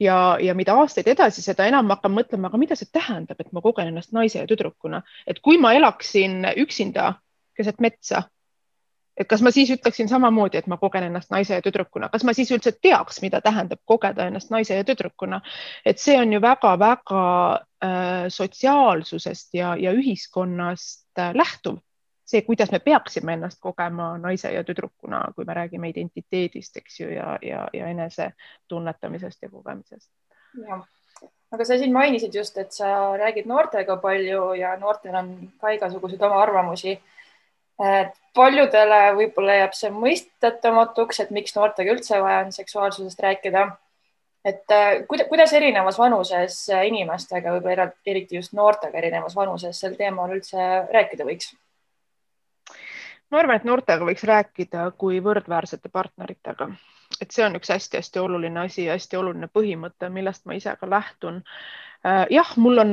[0.00, 3.52] ja, ja mida aastaid edasi, seda enam ma hakkan mõtlema, aga mida see tähendab, et
[3.52, 7.14] ma kogen ennast naise ja tüdrukuna, et kui ma elaksin üksinda
[7.58, 8.28] keset metsa,
[9.18, 12.34] et kas ma siis ütleksin samamoodi, et ma kogen ennast naise ja tüdrukuna, kas ma
[12.36, 15.40] siis üldse teaks, mida tähendab kogeda ennast naise ja tüdrukuna,
[15.86, 21.80] et see on ju väga-väga äh, sotsiaalsusest ja, ja ühiskonnast äh, lähtuv,
[22.28, 27.10] see, kuidas me peaksime ennast kogema naise ja tüdrukuna, kui me räägime identiteedist, eks ju,
[27.14, 28.32] ja, ja, ja enese
[28.68, 30.10] tunnetamisest ja kogemisest.
[30.68, 30.84] jah,
[31.52, 36.22] aga sa siin mainisid just, et sa räägid noortega palju ja noortel on ka igasuguseid
[36.22, 36.98] oma arvamusi.
[38.34, 43.68] Paljudele võib-olla jääb see mõistetamatuks, et miks noortega üldse vaja on seksuaalsusest rääkida.
[44.44, 50.30] et äh, kuida- kuidas erinevas vanuses inimestega, võib-olla eriti just noortega erinevas vanuses sel teemal
[50.30, 51.54] üldse rääkida võiks?
[53.30, 56.70] ma arvan, et noortega võiks rääkida kui võrdväärsete partneritega,
[57.20, 61.42] et see on üks hästi-hästi oluline asi, hästi oluline põhimõte, millest ma ise ka lähtun.
[62.30, 62.92] Jah, mul on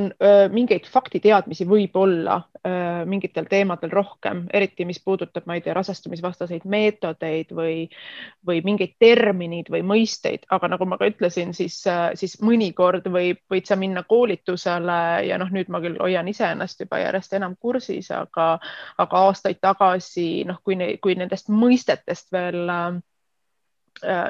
[0.52, 2.40] mingeid faktiteadmisi võib-olla
[3.06, 7.86] mingitel teemadel rohkem, eriti mis puudutab, ma ei tea, rasestumisvastaseid meetodeid või,
[8.46, 11.78] või mingeid termineid või mõisteid, aga nagu ma ka ütlesin, siis,
[12.18, 16.98] siis mõnikord võib, võid sa minna koolitusele ja noh, nüüd ma küll hoian iseennast juba
[17.04, 18.56] järjest enam kursis, aga,
[18.98, 22.66] aga aastaid tagasi noh, kui, kui nendest mõistetest veel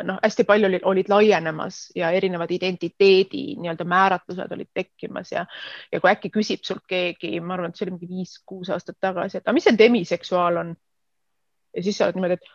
[0.07, 5.47] noh, hästi palju olid, olid laienemas ja erinevad identiteedi nii-öelda määratlused olid tekkimas ja,
[5.93, 9.39] ja kui äkki küsib sult keegi, ma arvan, et see oli mingi viis-kuus aastat tagasi,
[9.39, 10.77] et aga mis see demiseksuaal on?
[11.77, 12.53] ja siis sa oled niimoodi, et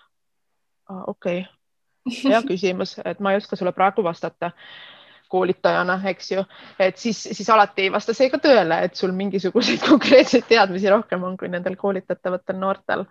[1.07, 4.51] okei okay., hea küsimus, et ma ei oska sulle praegu vastata
[5.31, 6.43] koolitajana, eks ju,
[6.79, 11.23] et siis, siis alati ei vasta see ka tõele, et sul mingisuguseid konkreetseid teadmisi rohkem
[11.27, 13.05] on kui nendel koolitatavatel noortel.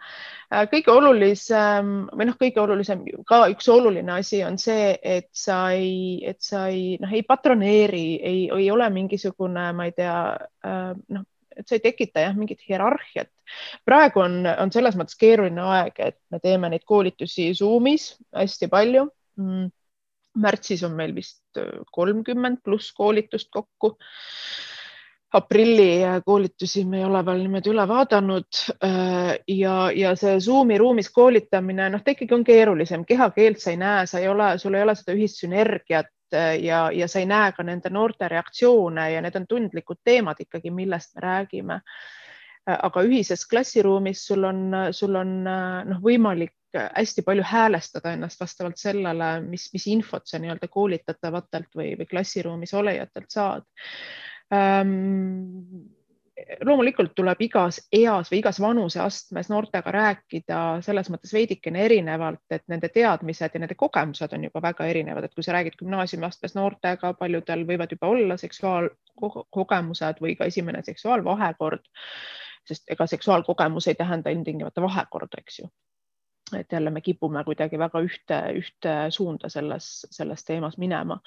[0.73, 6.21] kõige olulisem või noh, kõige olulisem ka üks oluline asi on see, et sa ei,
[6.27, 10.17] et sa ei, noh, ei patroneeri, ei, ei ole mingisugune, ma ei tea,
[11.17, 13.31] noh, et sa ei tekita jah mingit hierarhiat.
[13.85, 19.09] praegu on, on selles mõttes keeruline aeg, et me teeme neid koolitusi Zoomis hästi palju
[19.41, 19.69] mm
[20.39, 21.61] märtsis on meil vist
[21.93, 23.97] kolmkümmend pluss koolitust kokku.
[25.33, 28.63] aprilli koolitusi me ei ole veel niimoodi üle vaadanud
[29.49, 34.07] ja, ja see Zoomi ruumis koolitamine, noh, ta ikkagi on keerulisem, kehakeelt sa ei näe,
[34.11, 36.11] sa ei ole, sul ei ole seda ühist sünergiat
[36.63, 40.71] ja, ja sa ei näe ka nende noorte reaktsioone ja need on tundlikud teemad ikkagi,
[40.71, 41.81] millest me räägime.
[42.67, 44.65] Aga ühises klassiruumis sul on,
[44.97, 50.69] sul on noh, võimalik hästi palju häälestada ennast vastavalt sellele, mis, mis infot sa nii-öelda
[50.71, 53.67] koolitatavatelt või, või klassiruumis olijatelt saad.
[54.55, 55.89] Ähm,
[56.65, 62.89] loomulikult tuleb igas eas või igas vanuseastmes noortega rääkida selles mõttes veidikene erinevalt, et nende
[62.93, 67.67] teadmised ja nende kogemused on juba väga erinevad, et kui sa räägid gümnaasiumiastmes noortega, paljudel
[67.69, 71.85] võivad juba olla seksuaalkogemused või ka esimene seksuaalvahekord,
[72.69, 75.71] sest ega seksuaalkogemus ei tähenda ilmtingimata vahekorda, eks ju
[76.59, 81.21] et jälle me kipume kuidagi väga ühte, ühte suunda selles, selles teemas minema.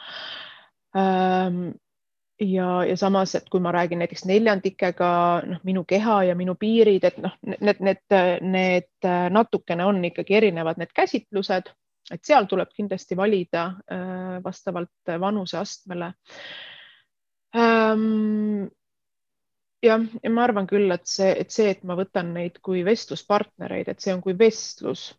[2.39, 5.13] ja, ja samas, et kui ma räägin näiteks neljandikega,
[5.47, 8.03] noh, minu keha ja minu piirid, et noh, need, need,
[8.41, 11.71] need natukene on ikkagi erinevad, need käsitlused,
[12.11, 13.69] et seal tuleb kindlasti valida
[14.43, 16.13] vastavalt vanuseastmele
[19.83, 23.91] jah, ja ma arvan küll, et see, et see, et ma võtan neid kui vestluspartnereid,
[23.91, 25.11] et see on kui vestlus,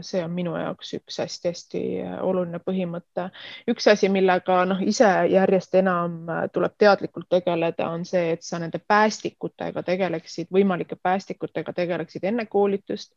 [0.00, 1.80] see on minu jaoks üks hästi-hästi
[2.24, 3.26] oluline põhimõte.
[3.68, 8.80] üks asi, millega noh, ise järjest enam tuleb teadlikult tegeleda, on see, et sa nende
[8.80, 13.12] päästikutega tegeleksid, võimalike päästikutega tegeleksid enne koolitust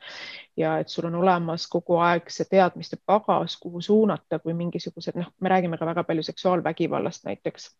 [0.58, 5.32] ja et sul on olemas kogu aeg see teadmiste pagas, kuhu suunata, kui mingisugused noh,
[5.40, 7.72] me räägime ka väga palju seksuaalvägivallast näiteks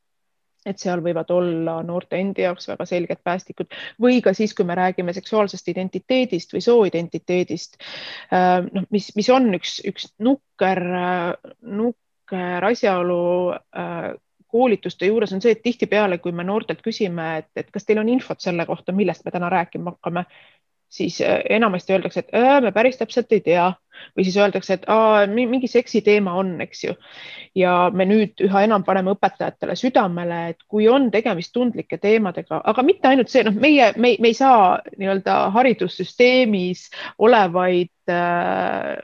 [0.68, 4.76] et seal võivad olla noorte endi jaoks väga selged päästikud või ka siis, kui me
[4.78, 7.80] räägime seksuaalsest identiteedist või sooidentiteedist,
[8.72, 10.84] noh, mis, mis on üks, üks nukker,
[11.62, 13.22] nukker asjaolu
[14.48, 18.10] koolituste juures on see, et tihtipeale, kui me noortelt küsime, et, et kas teil on
[18.10, 20.24] infot selle kohta, millest me täna rääkima hakkame,
[20.90, 23.72] siis äh, enamasti öeldakse, et äh, me päris täpselt ei tea
[24.18, 26.96] või siis öeldakse, et aa, mingi seksiteema on, eks ju.
[27.58, 32.86] ja me nüüd üha enam paneme õpetajatele südamele, et kui on tegemist tundlike teemadega, aga
[32.86, 36.88] mitte ainult see, noh, meie, me, me ei saa nii-öelda haridussüsteemis
[37.26, 39.02] olevaid äh,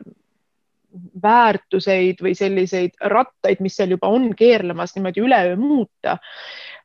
[1.23, 6.19] väärtuseid või selliseid rattaid, mis seal juba on keerlemas niimoodi üleöö muuta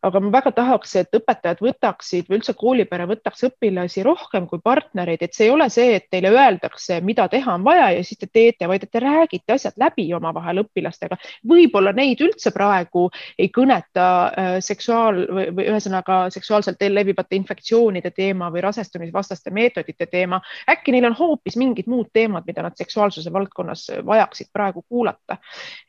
[0.02, 5.22] aga ma väga tahaks, et õpetajad võtaksid või üldse koolipere võtaks õpilasi rohkem kui partnereid,
[5.24, 8.28] et see ei ole see, et teile öeldakse, mida teha on vaja ja siis te
[8.30, 11.18] teete, vaid et te räägite asjad läbi omavahel õpilastega.
[11.48, 18.52] võib-olla neid üldse praegu ei kõneta äh, seksuaal või, või ühesõnaga seksuaalselt levivate infektsioonide teema
[18.54, 20.40] või rasestumisvastaste meetodite teema.
[20.70, 25.36] äkki neil on hoopis mingid muud teemad, mida nad seksuaalsuse valdkonnas vajaksid praegu kuulata.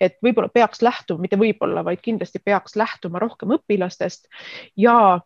[0.01, 4.27] et võib-olla peaks lähtuma, mitte võib-olla, vaid kindlasti peaks lähtuma rohkem õpilastest õpilastest
[4.75, 5.19] ja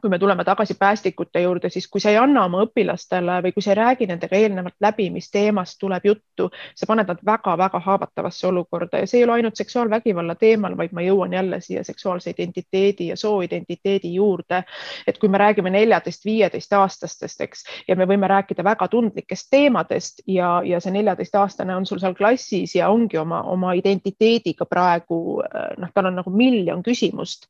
[0.00, 3.62] kui me tuleme tagasi päästikute juurde, siis kui sa ei anna oma õpilastele või kui
[3.64, 8.46] sa ei räägi nendega eelnevalt läbi, mis teemast tuleb juttu, sa paned nad väga-väga haavatavasse
[8.46, 13.08] olukorda ja see ei ole ainult seksuaalvägivalla teemal, vaid ma jõuan jälle siia seksuaalse identiteedi
[13.08, 14.62] ja sooidentiteedi juurde.
[15.06, 20.22] et kui me räägime neljateist, viieteist aastastest, eks, ja me võime rääkida väga tundlikest teemadest
[20.26, 25.42] ja, ja see neljateistaastane on sul seal klassis ja ongi oma, oma identiteediga praegu
[25.78, 27.48] noh, tal on nagu miljon küsimust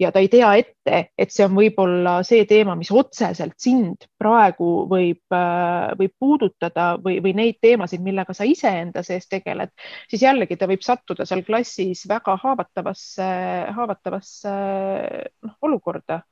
[0.00, 4.06] ja ta ei tea ette, et see on võib-olla võib-olla see teema, mis otseselt sind
[4.18, 9.72] praegu võib, äh, võib puudutada või, või neid teemasid, millega sa iseenda sees tegeled,
[10.10, 13.28] siis jällegi ta võib sattuda seal klassis väga haavatavasse,
[13.76, 14.52] haavatavasse
[15.42, 16.22] noh, olukorda.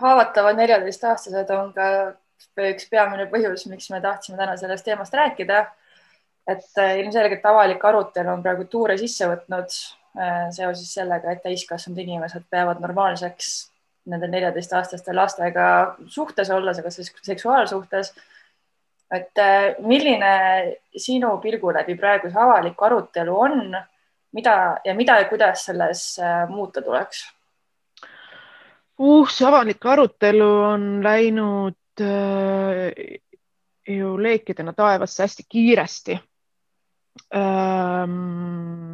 [0.00, 1.86] Haavatavad neljateistaastased on ka
[2.72, 5.66] üks peamine põhjus, miks me tahtsime täna sellest teemast rääkida.
[6.42, 9.70] et äh, ilmselgelt avalik arutelu on praegu tuure sisse võtnud
[10.52, 13.52] seoses sellega, et täiskasvanud inimesed peavad normaalseks
[14.10, 15.66] nende neljateistaastaste lastega
[16.10, 16.90] suhtes olles, aga
[17.22, 18.14] seksuaalsuhtes.
[19.12, 20.28] et äh, milline
[20.96, 23.76] sinu pilgu läbi praeguse avalik arutelu on,
[24.32, 24.54] mida
[24.84, 27.26] ja mida ja kuidas selles äh, muuta tuleks?
[29.30, 33.20] see avalik arutelu on läinud äh,
[33.88, 36.18] ju leekidena taevasse hästi kiiresti
[37.34, 38.91] ähm,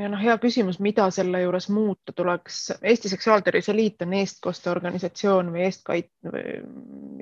[0.00, 2.60] ja noh, hea küsimus, mida selle juures muuta tuleks.
[2.82, 6.12] Eesti Seksuaaltervise Liit on eestkosteorganisatsioon või eestkait-,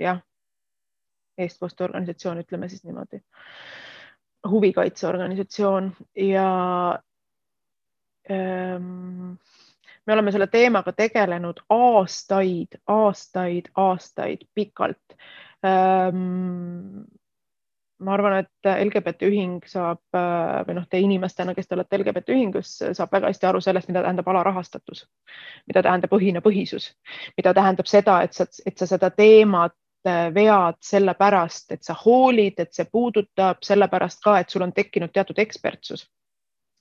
[0.00, 0.20] jah,
[1.38, 3.20] eestkosteorganisatsioon, ütleme siis niimoodi,
[4.50, 5.90] huvikaitseorganisatsioon
[6.28, 6.48] ja
[8.30, 9.34] ähm,
[10.06, 15.16] me oleme selle teemaga tegelenud aastaid, aastaid, aastaid pikalt
[15.64, 17.04] ähm,
[18.00, 20.00] ma arvan, et LGBT ühing saab
[20.66, 24.02] või noh, te inimestena, kes te olete LGBT ühingus, saab väga hästi aru sellest, mida
[24.02, 25.04] tähendab alarahastatus,
[25.70, 26.90] mida tähendab õhinapõhisus,
[27.38, 29.76] mida tähendab seda, et sa, et sa seda teemat
[30.34, 35.38] vead sellepärast, et sa hoolid, et see puudutab, sellepärast ka, et sul on tekkinud teatud
[35.40, 36.04] ekspertsus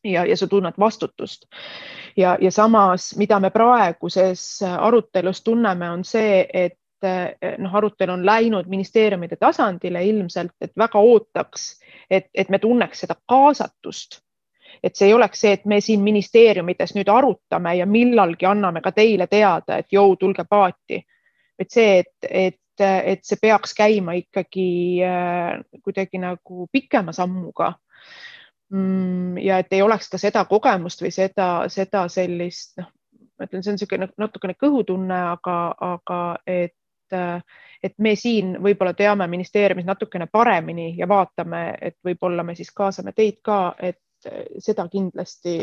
[0.03, 1.45] ja, ja sa tunned vastutust.
[2.17, 8.25] ja, ja samas, mida me praeguses arutelus tunneme, on see, et Eh, noh, arutelu on
[8.25, 11.65] läinud ministeeriumide tasandile ilmselt, et väga ootaks,
[12.09, 14.21] et, et me tunneks seda kaasatust.
[14.83, 18.91] et see ei oleks see, et me siin ministeeriumides nüüd arutame ja millalgi anname ka
[18.91, 21.03] teile teada, et jõu, tulge paati.
[21.59, 24.67] et see, et, et, et see peaks käima ikkagi
[25.03, 27.73] äh, kuidagi nagu pikema sammuga
[28.69, 32.87] mm, ja et ei oleks ka seda kogemust või seda, seda sellist, noh,
[33.37, 35.57] ma ütlen, see on niisugune natukene kõhutunne, aga,
[35.93, 36.75] aga et
[37.13, 42.71] et, et me siin võib-olla teame ministeeriumis natukene paremini ja vaatame, et võib-olla me siis
[42.71, 44.01] kaasame teid ka, et
[44.63, 45.57] seda kindlasti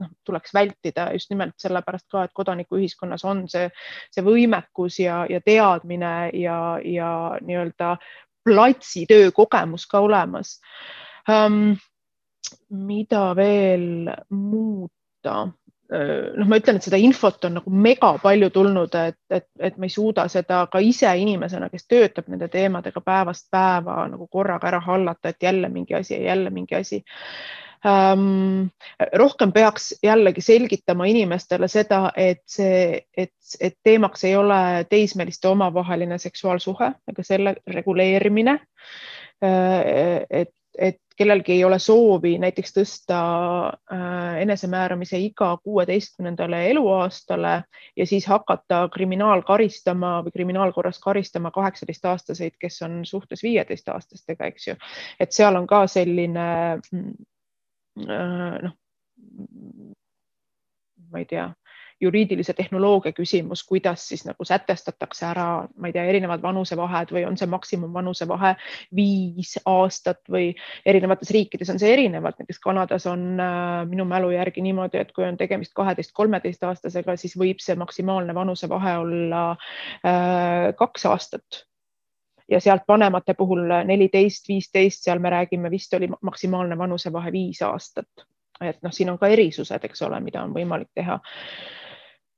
[0.00, 3.68] noh, tuleks vältida just nimelt sellepärast ka, et kodanikuühiskonnas on see,
[4.12, 7.12] see võimekus ja, ja teadmine ja, ja
[7.44, 7.96] nii-öelda
[8.44, 10.58] platsitöö kogemus ka olemas
[11.28, 11.76] um,.
[12.70, 15.48] mida veel muuta?
[15.90, 19.88] Noh, ma ütlen, et seda infot on nagu mega palju tulnud, et, et, et ma
[19.88, 24.80] ei suuda seda ka ise inimesena, kes töötab nende teemadega päevast päeva nagu korraga ära
[24.84, 27.02] hallata, et jälle mingi asi ja jälle mingi asi
[27.86, 28.68] ähm,.
[29.18, 36.18] rohkem peaks jällegi selgitama inimestele seda, et see, et, et teemaks ei ole teismeliste omavaheline
[36.18, 38.58] seksuaalsuhe ega selle reguleerimine.
[40.30, 43.16] et et kellelgi ei ole soovi näiteks tõsta
[43.68, 47.52] äh, enesemääramise iga kuueteistkümnendale eluaastale
[47.96, 54.78] ja siis hakata kriminaalkaristama või kriminaalkorras karistama kaheksateistaastaseid, kes on suhtes viieteistaastastega, eks ju.
[55.20, 56.48] et seal on ka selline
[56.80, 57.12] mm,
[58.08, 58.76] äh, noh,
[61.10, 61.50] ma ei tea
[62.00, 65.46] juriidilise tehnoloogia küsimus, kuidas siis nagu sätestatakse ära,
[65.76, 68.54] ma ei tea, erinevad vanusevahed või on see maksimumvanusevahe
[68.96, 70.50] viis aastat või
[70.86, 75.26] erinevates riikides on see erinevalt, näiteks Kanadas on äh, minu mälu järgi niimoodi, et kui
[75.28, 81.64] on tegemist kaheteist, kolmeteist aastasega, siis võib see maksimaalne vanusevahe olla äh, kaks aastat.
[82.50, 88.26] Ja sealt vanemate puhul neliteist, viisteist, seal me räägime, vist oli maksimaalne vanusevahe viis aastat.
[88.60, 91.20] Et noh, siin on ka erisused, eks ole, mida on võimalik teha.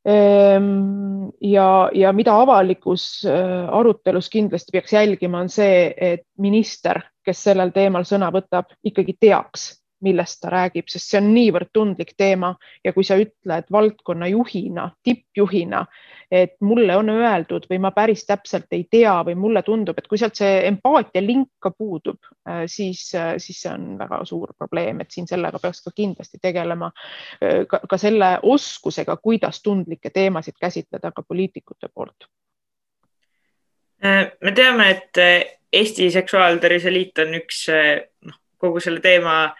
[0.04, 7.44] Ehm, ja, ja mida avalikus äh, arutelus kindlasti peaks jälgima, on see, et minister, kes
[7.46, 9.68] sellel teemal sõna võtab, ikkagi teaks,
[10.02, 14.90] millest ta räägib, sest see on niivõrd tundlik teema ja kui sa ütled valdkonna juhina,
[15.04, 15.86] tippjuhina,
[16.32, 20.18] et mulle on öeldud või ma päris täpselt ei tea või mulle tundub, et kui
[20.18, 25.02] sealt see empaatia link ka puudub, äh, siis, äh, siis see on väga suur probleem,
[25.04, 31.12] et siin sellega peaks ka kindlasti tegelema äh, ka, selle oskusega, kuidas tundlikke teemasid käsitleda
[31.12, 32.30] ka poliitikute poolt.
[34.02, 35.18] me teame, et
[35.72, 39.52] Eesti Seksuaaltervise Liit on üks noh, kogu selle teema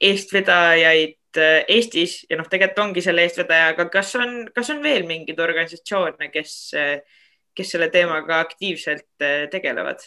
[0.00, 5.04] eestvedajaid Äh, Eestis ja noh, tegelikult ongi selle eestvedaja, aga kas on, kas on veel
[5.06, 7.20] mingeid organisatsioone, kes, äh,
[7.54, 10.02] kes selle teemaga aktiivselt äh, tegelevad?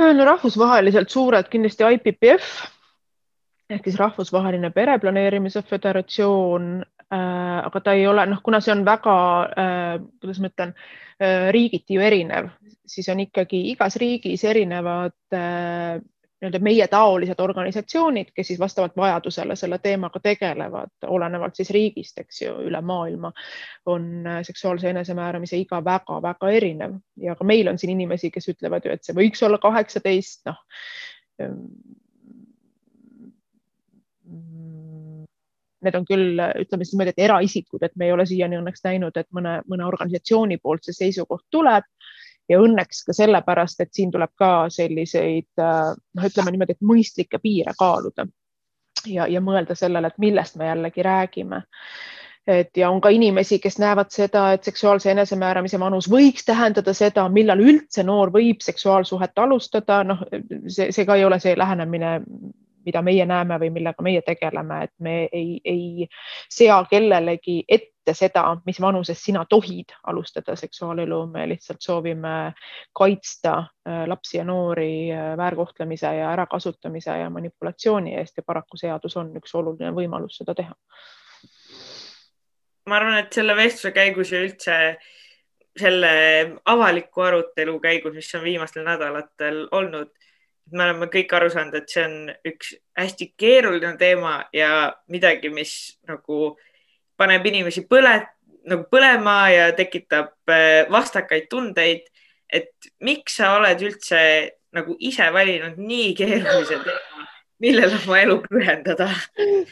[0.00, 2.52] no rahvusvaheliselt suured kindlasti IPPF
[3.74, 9.16] ehk siis Rahvusvaheline Pereplaneerimise Föderatsioon äh,, aga ta ei ole, noh, kuna see on väga
[9.50, 10.72] äh,, kuidas ma ütlen
[11.18, 12.48] äh,, riigiti ju erinev,
[12.86, 15.98] siis on ikkagi igas riigis erinevad äh,
[16.40, 22.54] nii-öelda meietaolised organisatsioonid, kes siis vastavalt vajadusele selle teemaga tegelevad, olenevalt siis riigist, eks ju,
[22.70, 23.32] üle maailma
[23.92, 28.88] on äh, seksuaalse enesemääramise iga väga-väga erinev ja ka meil on siin inimesi, kes ütlevad
[28.88, 30.62] ju, et see võiks olla kaheksateist, noh.
[31.40, 31.66] Ähm,
[35.84, 39.16] need on küll, ütleme siis niimoodi, et eraisikud, et me ei ole siiani õnneks näinud,
[39.16, 41.86] et mõne, mõne organisatsiooni poolt see seisukoht tuleb
[42.50, 47.74] ja õnneks ka sellepärast, et siin tuleb ka selliseid noh, ütleme niimoodi, et mõistlikke piire
[47.78, 48.26] kaaluda
[49.06, 51.62] ja, ja mõelda sellele, et millest me jällegi räägime.
[52.50, 57.28] Et ja on ka inimesi, kes näevad seda, et seksuaalse enesemääramise vanus võiks tähendada seda,
[57.28, 60.24] millal üldse noor võib seksuaalsuhet alustada, noh,
[60.66, 62.14] see, see ka ei ole see lähenemine,
[62.86, 66.08] mida meie näeme või millega meie tegeleme, et me ei, ei
[66.50, 72.52] sea kellelegi ette seda, mis vanuses sina tohid alustada seksuaalelu, me lihtsalt soovime
[72.96, 79.16] kaitsta äh, lapsi ja noori äh, väärkohtlemise ja ärakasutamise ja manipulatsiooni eest ja paraku seadus
[79.16, 80.74] on üks oluline võimalus seda teha.
[82.88, 84.76] ma arvan, et selle vestluse käigus ja üldse
[85.78, 86.10] selle
[86.66, 90.10] avaliku arutelu käigus, mis on viimastel nädalatel olnud
[90.72, 92.16] me oleme kõik aru saanud, et see on
[92.46, 95.74] üks hästi keeruline teema ja midagi, mis
[96.08, 96.54] nagu
[97.20, 98.14] paneb inimesi põle,
[98.70, 102.06] nagu põlema ja tekitab äh, vastakaid tundeid.
[102.50, 104.20] et miks sa oled üldse
[104.74, 107.26] nagu ise valinud nii keerulise teema,
[107.62, 109.08] millele oma elu pühendada?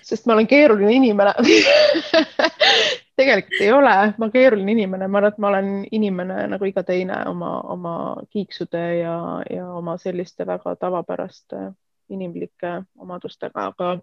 [0.03, 1.34] sest ma olen keeruline inimene
[3.19, 7.19] tegelikult ei ole, ma keeruline inimene, ma arvan, et ma olen inimene nagu iga teine
[7.31, 7.95] oma, oma
[8.31, 9.16] kiiksude ja,
[9.51, 11.71] ja oma selliste väga tavapäraste
[12.14, 13.97] inimlike omadustega, aga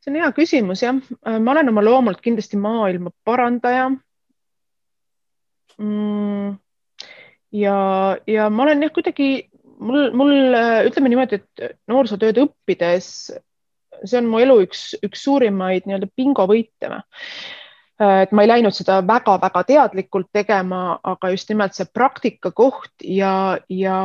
[0.00, 0.96] see on hea küsimus, jah.
[1.38, 3.90] ma olen oma loomult kindlasti maailma parandaja
[5.78, 6.56] mm,.
[7.52, 7.78] ja,
[8.26, 9.28] ja ma olen jah, kuidagi
[9.78, 10.34] mul, mul
[10.88, 13.12] ütleme niimoodi, et noorsootööd õppides
[14.04, 16.90] see on mu elu üks, üks suurimaid nii-öelda bingovõite.
[17.98, 23.58] et ma ei läinud seda väga-väga teadlikult tegema, aga just nimelt see praktika koht ja,
[23.68, 23.98] ja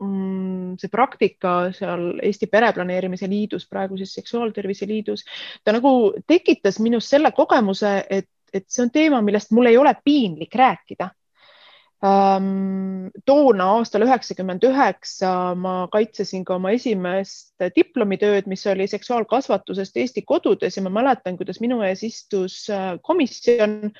[0.00, 5.24] mm, see praktika seal Eesti Pereplaneerimise Liidus, praegu siis Seksuaaltervise Liidus,
[5.64, 9.96] ta nagu tekitas minus selle kogemuse, et, et see on teema, millest mul ei ole
[10.04, 11.10] piinlik rääkida
[12.00, 20.78] toona aastal üheksakümmend üheksa ma kaitsesin ka oma esimest diplomitööd, mis oli seksuaalkasvatusest Eesti kodudes
[20.78, 23.92] ja ma mäletan, kuidas minu ees istus äh, komisjon,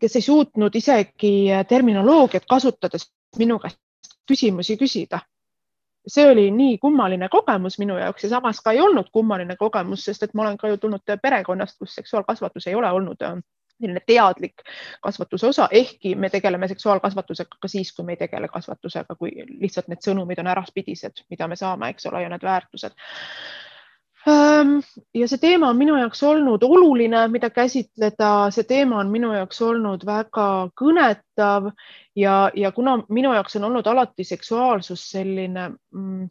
[0.00, 1.32] kes ei suutnud isegi
[1.68, 3.06] terminoloogiat kasutades
[3.38, 3.78] minu käest
[4.26, 5.22] küsimusi küsida.
[6.06, 10.22] see oli nii kummaline kogemus minu jaoks ja samas ka ei olnud kummaline kogemus, sest
[10.22, 13.38] et ma olen ka ju tulnud perekonnast, kus seksuaalkasvatus ei ole olnud äh,
[13.80, 14.64] selline teadlik
[15.04, 19.88] kasvatuse osa, ehkki me tegeleme seksuaalkasvatusega ka siis, kui me ei tegele kasvatusega, kui lihtsalt
[19.92, 22.96] need sõnumid on äraspidised, mida me saame, eks ole, ja need väärtused.
[24.26, 24.78] Ehm,
[25.14, 29.60] ja see teema on minu jaoks olnud oluline, mida käsitleda, see teema on minu jaoks
[29.62, 30.48] olnud väga
[30.80, 31.70] kõnetav
[32.18, 36.26] ja, ja kuna minu jaoks on olnud alati seksuaalsus selline mm,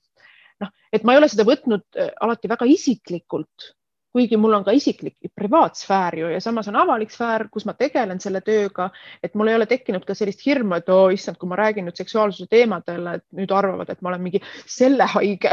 [0.66, 3.72] noh, et ma ei ole seda võtnud äh, alati väga isiklikult
[4.16, 8.22] kuigi mul on ka isiklik privaatsfäär ju ja samas on avalik sfäär, kus ma tegelen
[8.24, 8.88] selle tööga,
[9.24, 11.88] et mul ei ole tekkinud ka sellist hirmu, et oo oh, issand, kui ma räägin
[11.88, 14.42] nüüd seksuaalsuse teemadel, et nüüd arvavad, et ma olen mingi
[14.78, 15.52] selle haige.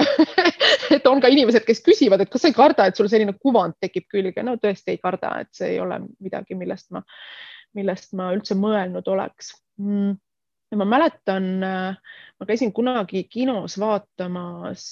[0.92, 3.78] Et on ka inimesed, kes küsivad, et kas sa ei karda, et sul selline kuvand
[3.80, 4.42] tekib külge.
[4.44, 7.00] no tõesti ei karda, et see ei ole midagi, millest ma,
[7.78, 9.54] millest ma üldse mõelnud oleks.
[9.80, 10.18] Mm
[10.72, 14.86] ja ma mäletan, ma käisin kunagi kinos vaatamas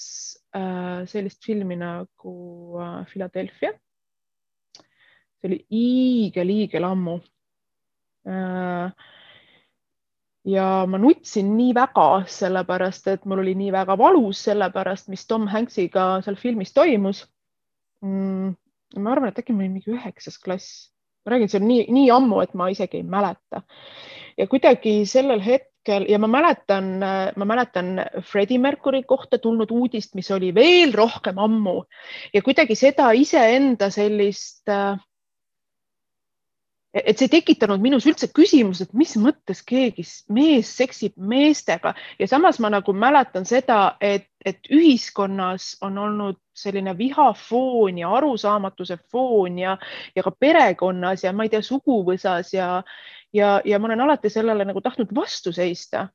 [0.51, 3.71] Äh, sellist filmi nagu äh, Philadelphia.
[5.39, 7.13] see oli hiigel-hiigel ammu.
[8.27, 8.91] Äh,
[10.51, 15.23] ja ma nutsin nii väga, sellepärast et mul oli nii väga valus selle pärast, mis
[15.27, 17.23] Tom Hanksiga seal filmis toimus
[18.03, 18.51] mm,.
[18.99, 20.91] ma arvan, et äkki ma olin mingi üheksas klass,
[21.23, 23.63] ma räägin, see on nii, nii ammu, et ma isegi ei mäleta.
[24.37, 26.91] Ja kuidagi sellel hetkel ja ma mäletan,
[27.35, 31.83] ma mäletan Freddie Mercury kohta tulnud uudist, mis oli veel rohkem ammu.
[32.33, 34.69] Ja kuidagi seda iseenda sellist
[36.93, 40.03] et see ei tekitanud minus üldse küsimust, et mis mõttes keegi
[40.35, 41.93] mees seksib meestega.
[42.19, 48.99] Ja samas ma nagu mäletan seda, et, et ühiskonnas on olnud selline vihafoon ja arusaamatuse
[49.11, 49.77] foon ja,
[50.15, 52.81] ja ka perekonnas ja ma ei tea, suguvõsas ja,
[53.33, 56.07] ja, ja ma olen alati sellele nagu tahtnud vastu seista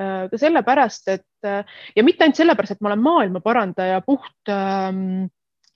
[0.00, 1.64] äh, ka sellepärast, et äh,
[1.96, 5.26] ja mitte ainult sellepärast, et ma olen maailma parandaja puht ähm,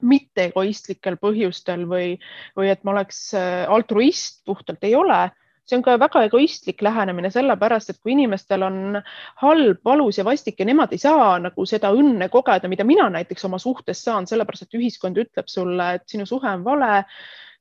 [0.02, 2.14] mitte egoistlikel põhjustel või,
[2.56, 5.28] või et ma oleks äh, altruist puhtalt, ei ole.
[5.68, 9.02] see on ka väga egoistlik lähenemine, sellepärast et kui inimestel on
[9.42, 13.44] halb, valus ja vastik ja nemad ei saa nagu seda õnne kogeda, mida mina näiteks
[13.44, 17.04] oma suhtes saan, sellepärast et ühiskond ütleb sulle, et sinu suhe on vale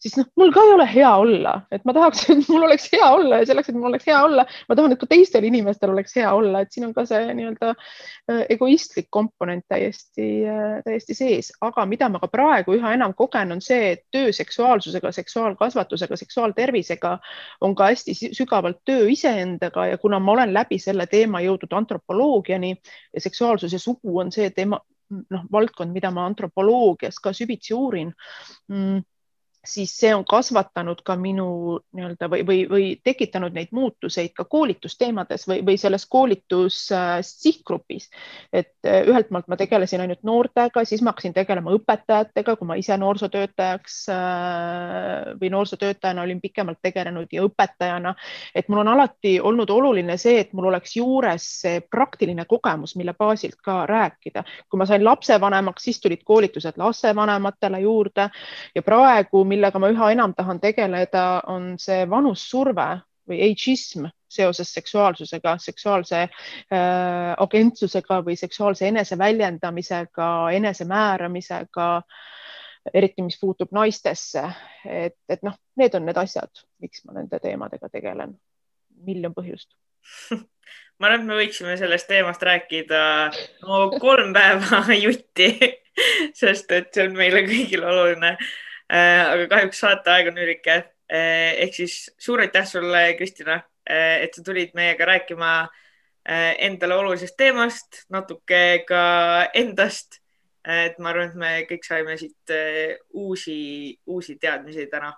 [0.07, 3.07] siis noh, mul ka ei ole hea olla, et ma tahaks, et mul oleks hea
[3.11, 6.15] olla ja selleks, et mul oleks hea olla, ma tahan, et ka teistel inimestel oleks
[6.15, 11.51] hea olla, et siin on ka see nii-öelda äh, egoistlik komponent täiesti, äh, täiesti sees,
[11.67, 17.17] aga mida ma ka praegu üha enam kogen, on see, et töö seksuaalsusega, seksuaalkasvatusega, seksuaaltervisega
[17.67, 22.71] on ka hästi sügavalt töö iseendaga ja kuna ma olen läbi selle teema jõudnud antropoloogiani
[22.77, 24.79] ja seksuaalsus ja sugu on see teema,
[25.09, 28.15] noh, valdkond, mida ma antropoloogias ka süvitsi uurin
[28.71, 29.05] mm
[29.67, 35.47] siis see on kasvatanud ka minu nii-öelda või, või, või tekitanud neid muutuseid ka koolitusteemades
[35.49, 38.09] või, või selles koolitus äh, sihtgrupis.
[38.53, 42.77] et äh, ühelt poolt ma tegelesin ainult noortega, siis ma hakkasin tegelema õpetajatega, kui ma
[42.79, 48.15] ise noorsootöötajaks äh, või noorsootöötajana olin pikemalt tegelenud ja õpetajana,
[48.55, 53.13] et mul on alati olnud oluline see, et mul oleks juures see praktiline kogemus, mille
[53.17, 54.43] baasilt ka rääkida.
[54.69, 58.29] kui ma sain lapsevanemaks, siis tulid koolitused lapsevanematele juurde
[58.75, 62.87] ja praegu millega ma üha enam tahan tegeleda, on see vanussurve
[63.27, 70.29] või ageism seoses seksuaalsusega, seksuaalse äh, agentsusega või seksuaalse eneseväljendamisega,
[70.59, 71.87] enesemääramisega,
[72.93, 74.43] eriti mis puutub naistesse.
[74.85, 78.37] et, et noh, need on need asjad, miks ma nende teemadega tegelen.
[79.05, 79.75] miljon põhjust
[80.99, 83.01] ma arvan, et me võiksime sellest teemast rääkida
[83.65, 85.51] no, kolm päeva jutti,
[86.41, 88.37] sest et see on meile kõigile oluline
[88.89, 90.77] aga kahjuks saateaeg on ülike.
[91.07, 95.57] Äh, ehk siis suur aitäh sulle, Kristina, äh, et sa tulid meiega rääkima
[96.27, 99.03] endale olulisest teemast, natuke ka
[99.55, 100.19] endast.
[100.67, 102.51] et ma arvan, et me kõik saime siit
[103.15, 105.13] uusi, uusi teadmisi täna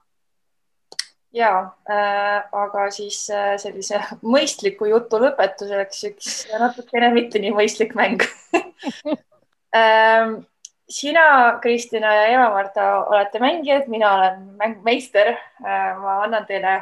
[1.34, 4.02] ja äh,, aga siis äh, sellise
[4.34, 8.26] mõistliku jutu lõpetuseks üks natukene mitte nii mõistlik mäng
[9.78, 10.42] ähm,
[10.90, 15.28] sina, Kristina ja Eva-Marta olete mängijad, mina olen mängmeister.
[15.28, 16.74] Äh, ma annan teile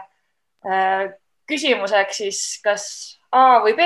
[0.66, 1.12] äh,
[1.48, 2.88] küsimuseks siis kas
[3.32, 3.84] A või B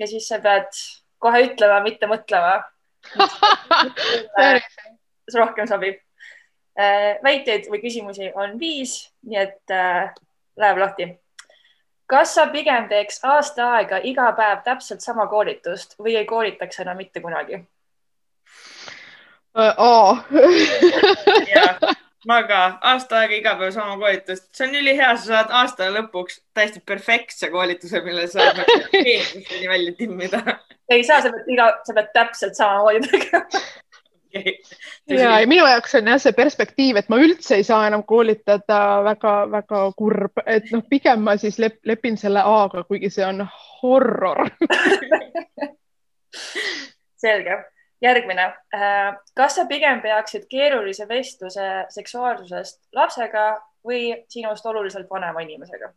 [0.00, 0.72] ja siis sa pead
[1.20, 2.62] kohe ütlema, mitte mõtlema.
[5.34, 6.00] rohkem sobib.
[6.78, 9.78] Äh, väiteid või küsimusi on viis, nii et
[10.58, 11.08] läheb lahti.
[12.08, 16.96] kas sa pigem teeks aasta aega iga päev täpselt sama koolitust või ei koolitaks enam
[16.96, 17.60] mitte kunagi?
[19.58, 20.16] Äh, A.
[22.26, 22.78] ma ka.
[22.82, 27.50] Aasta aega iga päev sama koolitust, see on ülihea, sa saad aasta lõpuks täiesti perfektse
[27.50, 28.68] koolituse, mille sa saad
[29.00, 30.40] eelmiseni välja timmida.
[30.88, 33.40] ei saa, sa pead iga, sa pead täpselt samamoodi tegema
[34.28, 34.54] okay..
[35.10, 39.80] ja minu jaoks on jah see perspektiiv, et ma üldse ei saa enam koolitada väga-väga
[39.98, 43.38] kurb, et noh, pigem ma siis lep, lepin selle A-ga, kuigi see on
[43.80, 44.40] horror.
[47.24, 47.54] Selge
[48.02, 48.50] järgmine.
[48.74, 53.48] Äh, kas sa pigem peaksid keerulise vestluse seksuaalsusest lapsega
[53.86, 55.92] või sinust oluliselt vanema inimesega?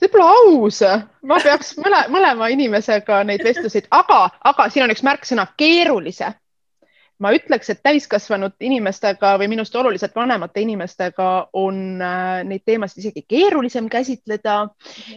[0.00, 0.80] see pole aus,
[1.24, 6.34] ma peaks mõle, mõlema inimesega neid vestluseid, aga, aga siin on üks märksõna keerulise.
[7.20, 11.28] Ma ütleks, et täiskasvanud inimestega või minust oluliselt vanemate inimestega
[11.60, 14.56] on äh, neid teemasid isegi keerulisem käsitleda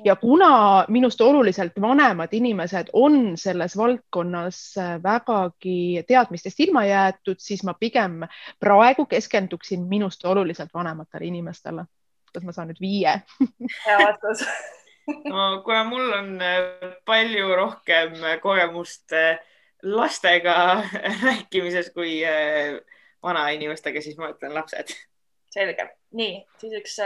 [0.06, 0.52] ja kuna
[0.94, 8.24] minust oluliselt vanemad inimesed on selles valdkonnas äh, vägagi teadmistest ilma jäetud, siis ma pigem
[8.60, 11.86] praegu keskenduksin minust oluliselt vanematele inimestele.
[12.34, 13.20] kas ma saan nüüd viie?
[13.86, 14.42] hea vastus
[15.08, 19.40] no kuna mul on äh, palju rohkem kogemust äh,
[19.84, 20.84] lastega
[21.24, 22.80] rääkimises kui äh,
[23.24, 24.96] vanainimestega, siis ma ütlen lapsed.
[25.54, 26.98] selge, nii, siis üks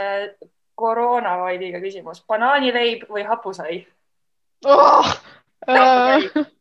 [0.78, 3.82] koroonavaidiga küsimus, banaanileib või hapusai
[4.66, 5.16] oh!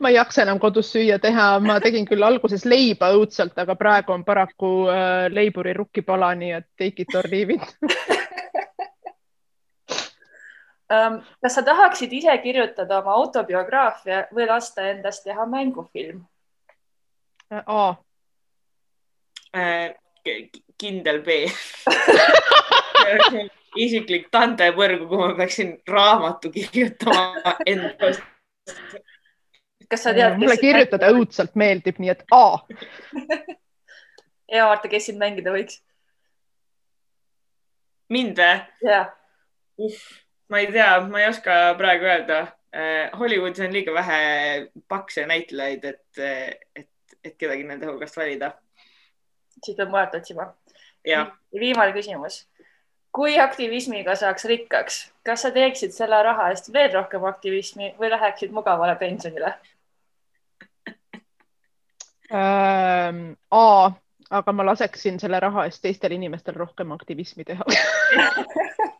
[0.00, 4.14] ma ei jaksa enam kodus süüa teha, ma tegin küll alguses leiba õudselt, aga praegu
[4.14, 7.66] on paraku äh, leiburi rukkipala, nii et take it or leave it.
[10.88, 16.24] kas sa tahaksid ise kirjutada oma autobiograafia või lasta endast teha mängufilm?
[19.54, 19.94] Äh,.
[20.78, 21.28] kindel B
[23.76, 28.22] isiklik tandepõrgu, kuhu ma peaksin raamatu kirjutama endast.
[29.88, 30.38] kas sa tead?
[30.38, 31.20] mulle kirjutada mängida?
[31.20, 32.58] õudselt meeldib, nii et A
[34.56, 35.82] ja vaata, kes sind mängida võiks.
[38.08, 38.56] mind või?
[38.88, 39.12] jah
[40.54, 42.40] ma ei tea, ma ei oska praegu öelda.
[42.74, 44.18] Äh, Hollywoodis on liiga vähe
[44.88, 46.20] pakse näitlejaid, et,
[46.76, 48.52] et, et kedagi nende hulgast valida.
[49.64, 50.52] siis peab mujalt otsima.
[51.60, 52.46] viimane küsimus.
[53.12, 58.50] kui aktivismiga saaks rikkaks, kas sa teeksid selle raha eest veel rohkem aktivismi või läheksid
[58.50, 59.54] mugavale pensionile
[62.34, 63.20] ähm,?
[63.50, 63.90] A,
[64.30, 67.64] aga ma laseksin selle raha eest teistel inimestel rohkem aktivismi teha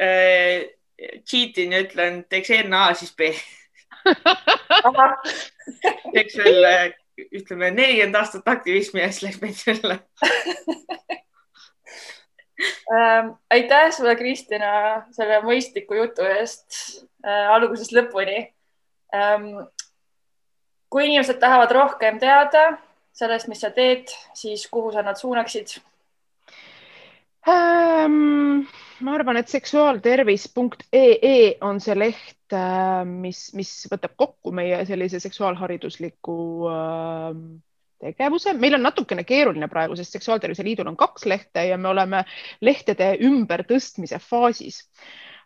[0.00, 0.64] äh,
[1.28, 3.32] cheat in ja ütlen, teeks enne A, siis B
[6.12, 6.92] teeks veel
[7.38, 9.98] ütleme nelikümmend aastat aktivismi ja siis läks pensionile
[12.92, 13.32] ähm,.
[13.50, 14.72] aitäh sulle, Kristina,
[15.16, 16.80] selle mõistliku jutu eest
[17.24, 18.40] äh, algusest lõpuni
[19.14, 19.48] ähm,.
[20.92, 22.74] kui inimesed tahavad rohkem teada
[23.14, 25.78] sellest, mis sa teed, siis kuhu sa nad suunaksid
[27.48, 28.66] ähm,?
[29.04, 36.36] ma arvan, et seksuaaltervis.ee on see leht, äh, mis, mis võtab kokku meie sellise seksuaalharidusliku
[36.70, 37.34] äh,
[38.04, 38.54] tegevuse.
[38.60, 42.24] meil on natukene keeruline praegu, sest Seksuaaltervise Liidul on kaks lehte ja me oleme
[42.60, 44.82] lehtede ümbertõstmise faasis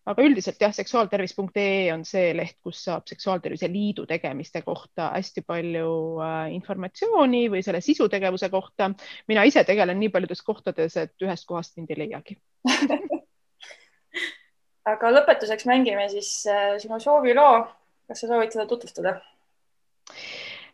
[0.07, 5.91] aga üldiselt jah, seksuaaltervis.ee on see leht, kus saab Seksuaaltervise Liidu tegemiste kohta hästi palju
[6.25, 8.91] äh, informatsiooni või selle sisutegevuse kohta.
[9.29, 12.39] mina ise tegelen nii paljudes kohtades, et ühest kohast mind ei leiagi
[14.93, 17.67] aga lõpetuseks mängime siis äh, sinu sooviloo.
[18.09, 19.19] kas sa soovid seda tutvustada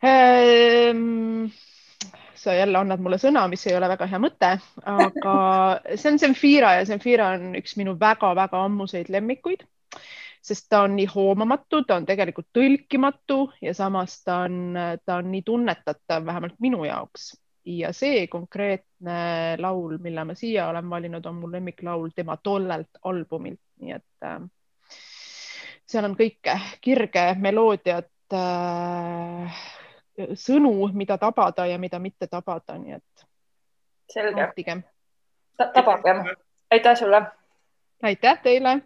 [0.05, 1.49] ähm...?
[2.39, 4.51] Sa jälle annad mulle sõna, mis ei ole väga hea mõte,
[4.91, 5.37] aga
[6.01, 9.65] see on Zemfira ja Zemfira on üks minu väga-väga ammuseid lemmikuid,
[10.45, 15.31] sest ta on nii hoomamatu, ta on tegelikult tõlkimatu ja samas ta on, ta on
[15.33, 17.33] nii tunnetatav, vähemalt minu jaoks.
[17.65, 23.63] ja see konkreetne laul, mille ma siia olen valinud, on mu lemmiklaul tema tollelt albumilt,
[23.81, 24.43] nii et äh,
[25.89, 29.65] seal on kõike, kirge, meloodiat äh,,
[30.35, 33.27] sõnu, mida tabada ja mida mitte tabada, nii et.
[34.13, 34.83] selge.
[35.57, 36.25] tabagem.
[36.71, 37.23] aitäh sulle.
[38.03, 38.81] aitäh teile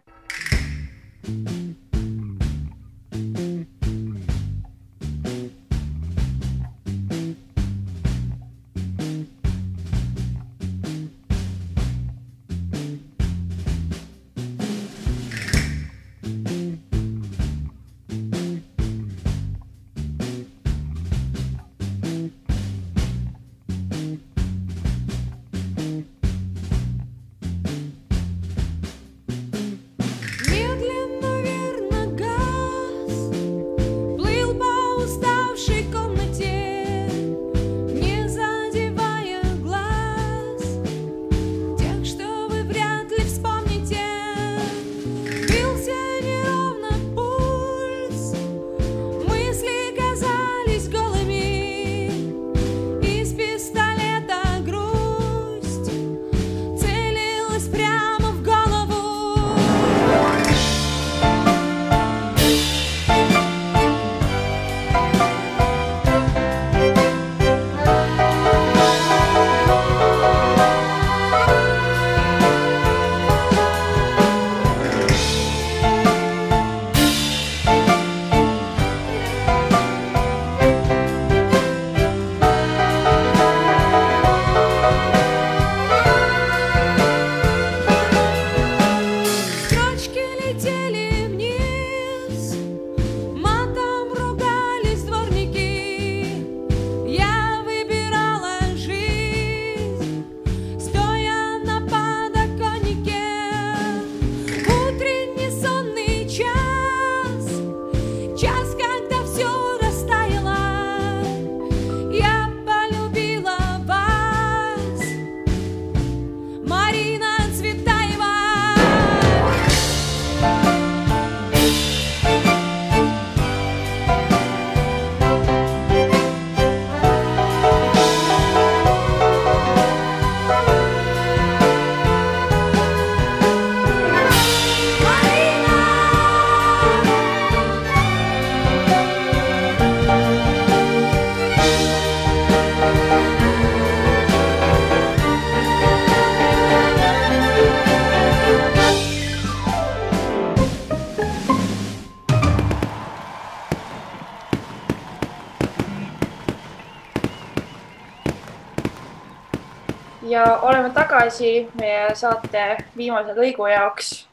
[161.29, 162.61] tagasi meie saate
[162.97, 164.25] viimase lõigu jaoks.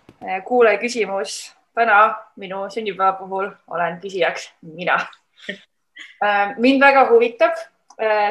[0.45, 1.53] kuulaja küsimus.
[1.75, 4.97] täna minu sünnipäeva puhul olen küsijaks mina.
[6.65, 7.53] mind väga huvitab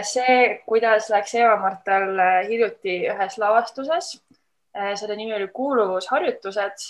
[0.02, 2.18] see, kuidas läks Eva-Martal
[2.50, 4.22] hiljuti ühes lavastuses.
[4.74, 6.88] selle nimi oli Kuuluvusharjutused,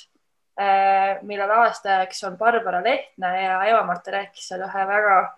[1.22, 5.36] mille lavastajaks on Barbara Lehtne ja Eva-Marta rääkis seal ühe väga,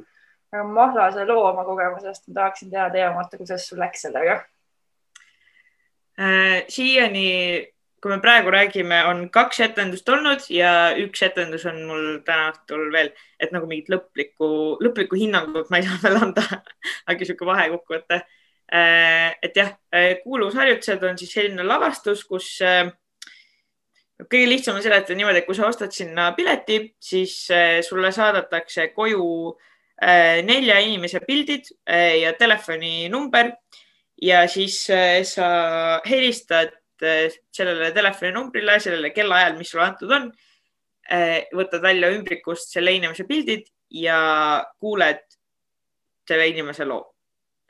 [0.51, 2.27] väga mahlase loo oma kogemusest.
[2.27, 4.43] ma tahaksin teada, Eva-Marta, kuidas sul läks sellega?
[6.17, 7.27] Äh, siiani,
[8.01, 12.87] kui me praegu räägime, on kaks etendust olnud ja üks etendus on mul täna õhtul
[12.93, 14.49] veel, et nagu mingit lõplikku,
[14.81, 16.41] lõplikku hinnangut ma ei saa veel anda
[17.09, 18.21] aga sihuke vahekokkuvõte.
[18.73, 22.49] Äh, et jah, äh, kuuluvusharjutused on siis selline lavastus, kus
[24.25, 27.43] kõige lihtsam on seletada niimoodi, et kui sa ostad sinna pileti, siis
[27.85, 29.27] sulle saadetakse koju
[30.49, 33.53] nelja inimese pildid ja telefoninumber
[34.21, 40.31] ja siis äh, sa helistad äh, sellele telefoninumbrile, sellele kellaajal, mis sulle antud on.
[41.11, 44.19] Äh, võtad välja ümbrikust selle inimese pildid ja
[44.79, 45.21] kuuled
[46.27, 47.13] selle inimese loo.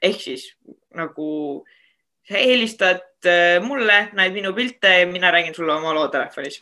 [0.02, 0.44] ehk siis
[0.94, 1.28] nagu
[2.30, 3.26] helistad
[3.66, 6.60] mulle, näed minu pilte ja mina räägin sulle oma loo telefonis.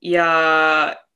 [0.00, 0.26] ja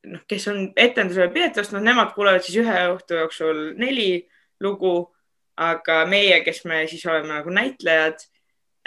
[0.05, 4.29] noh, kes on etendusele pileti ostnud, nemad kuulevad siis ühe õhtu jooksul neli
[4.61, 5.16] lugu
[5.57, 8.21] aga meie, kes me siis oleme nagu näitlejad,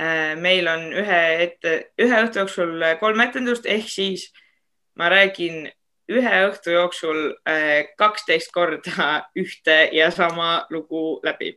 [0.01, 4.29] äh, meil on ühe ette, ühe õhtu jooksul kolm etendust ehk siis
[4.99, 5.65] ma räägin
[6.09, 9.09] ühe õhtu jooksul äh, kaksteist korda
[9.41, 11.55] ühte ja sama lugu läbi.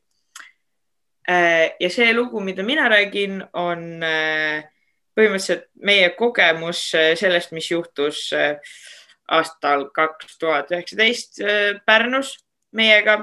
[1.28, 4.02] Äh, ja see lugu, mida mina räägin, on
[5.12, 6.86] põhimõtteliselt meie kogemus
[7.20, 8.30] sellest, mis juhtus
[9.32, 11.38] aastal kaks tuhat üheksateist
[11.86, 12.32] Pärnus
[12.72, 13.18] meiega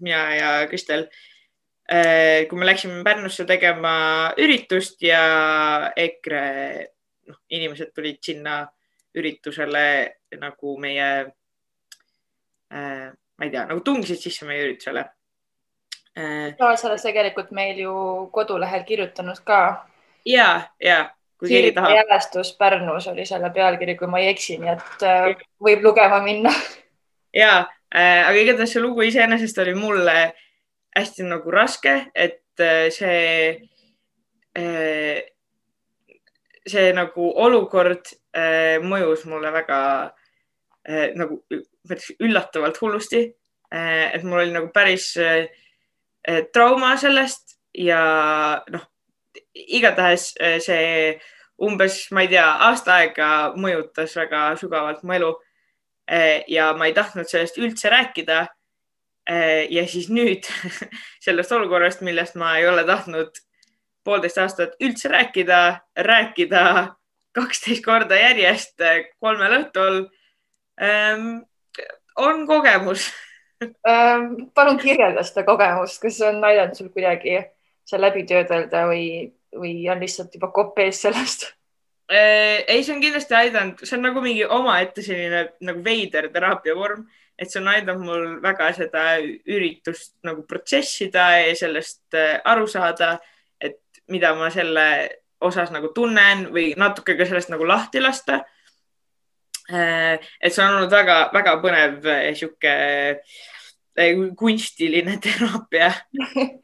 [0.00, 1.06] mina ja Kristel,
[1.88, 3.94] eh, kui me läksime Pärnusse tegema
[4.38, 6.44] üritust ja EKRE
[7.28, 8.62] noh, inimesed tulid sinna
[9.18, 9.86] üritusele
[10.40, 11.08] nagu meie,
[12.72, 15.04] eh, ma ei tea, nagu tungisid sisse meie üritusele.
[16.76, 17.92] sa oled tegelikult meil ju
[18.32, 19.88] kodulehel kirjutanud ka.
[20.24, 21.10] ja, ja
[21.42, 25.06] jälestus Pärnus oli selle pealkiri, kui ma ei eksi, nii et
[25.58, 26.52] võib lugema minna.
[27.34, 30.32] ja Äh, aga igatahes see lugu iseenesest oli mulle
[30.96, 33.68] hästi nagu raske, et äh, see,
[34.56, 35.20] äh,
[36.68, 39.78] see nagu olukord mõjus mulle väga
[41.20, 41.34] nagu
[42.24, 43.20] üllatavalt hullusti.
[43.72, 45.10] et mul oli nagu päris
[46.52, 48.00] trauma sellest ja
[48.72, 48.86] noh,
[49.52, 50.30] igatahes
[50.64, 51.20] see
[51.60, 55.30] umbes, ma ei tea, aasta aega mõjutas väga sügavalt mu elu
[56.48, 58.42] ja ma ei tahtnud sellest üldse rääkida.
[59.30, 60.48] Eh, ja siis nüüd
[61.24, 63.38] sellest olukorrast, millest ma ei ole tahtnud
[64.04, 65.58] poolteist aastat üldse rääkida,
[65.94, 66.62] rääkida
[67.36, 70.00] kaksteist korda järjest eh, kolmel õhtul
[70.82, 71.44] ähm,.
[72.16, 73.06] on kogemus
[73.62, 74.34] ähm,.
[74.56, 77.38] palun kirjelda seda kogemust, kas see on aidanud sul kuidagi
[77.86, 79.06] see läbi töödelda või,
[79.54, 81.52] või on lihtsalt juba kopp ees sellest?
[82.10, 87.04] Äh, ei, see on kindlasti aidanud, see on nagu mingi omaette selline nagu veider teraapiavorm,
[87.38, 93.14] et see on aidanud mul väga seda üritust nagu protsessida ja sellest äh, aru saada,
[93.62, 94.86] et mida ma selle
[95.42, 98.42] osas nagu tunnen või natuke ka sellest nagu lahti lasta.
[99.70, 102.76] Äh, et see on olnud väga-väga põnev sihuke
[104.36, 105.90] kunstiline teraapia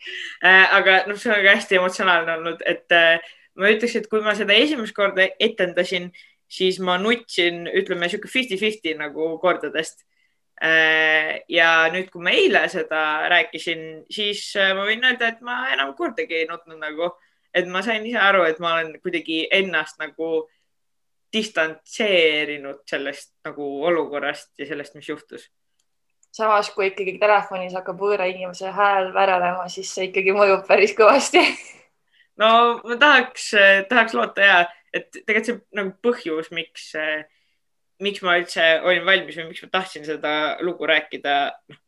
[0.77, 2.99] aga noh, see on ka hästi emotsionaalne olnud, et
[3.59, 6.11] ma ütleks, et kui ma seda esimest korda etendasin,
[6.49, 10.05] siis ma nutsin, ütleme sihuke fifty-fifty nagu kordadest.
[10.59, 15.61] Äh, ja nüüd, kui ma eile seda rääkisin, siis äh, ma võin öelda, et ma
[15.75, 17.13] enam kordagi ei nutnud nagu,
[17.55, 20.49] et ma sain ise aru, et ma olen kuidagi ennast nagu
[21.33, 25.47] distantseerinud sellest nagu olukorrast ja sellest, mis juhtus.
[26.35, 31.45] Samas, kui ikkagi telefonis hakkab võõra inimese hääl värelema, siis see ikkagi mõjub päris kõvasti
[32.39, 32.51] no
[32.85, 33.51] ma tahaks,
[33.91, 34.59] tahaks loota ja,
[34.95, 36.91] et tegelikult see nagu põhjus, miks,
[38.05, 40.33] miks ma üldse olin valmis või miks ma tahtsin seda
[40.65, 41.39] lugu rääkida,
[41.73, 41.81] noh,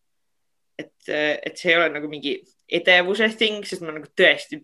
[0.80, 2.38] et, et see ei ole nagu mingi
[2.70, 4.60] edevuse thing, sest ma nagu tõesti,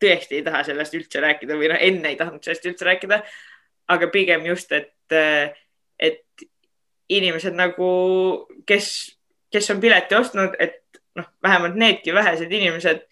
[0.00, 3.22] tõesti ei taha sellest üldse rääkida või noh, enne ei tahtnud sellest üldse rääkida.
[3.92, 5.12] aga pigem just, et,
[6.00, 6.44] et
[7.12, 7.88] inimesed nagu,
[8.66, 8.86] kes,
[9.52, 10.80] kes on pileti ostnud, et
[11.18, 13.04] noh, vähemalt needki vähesed inimesed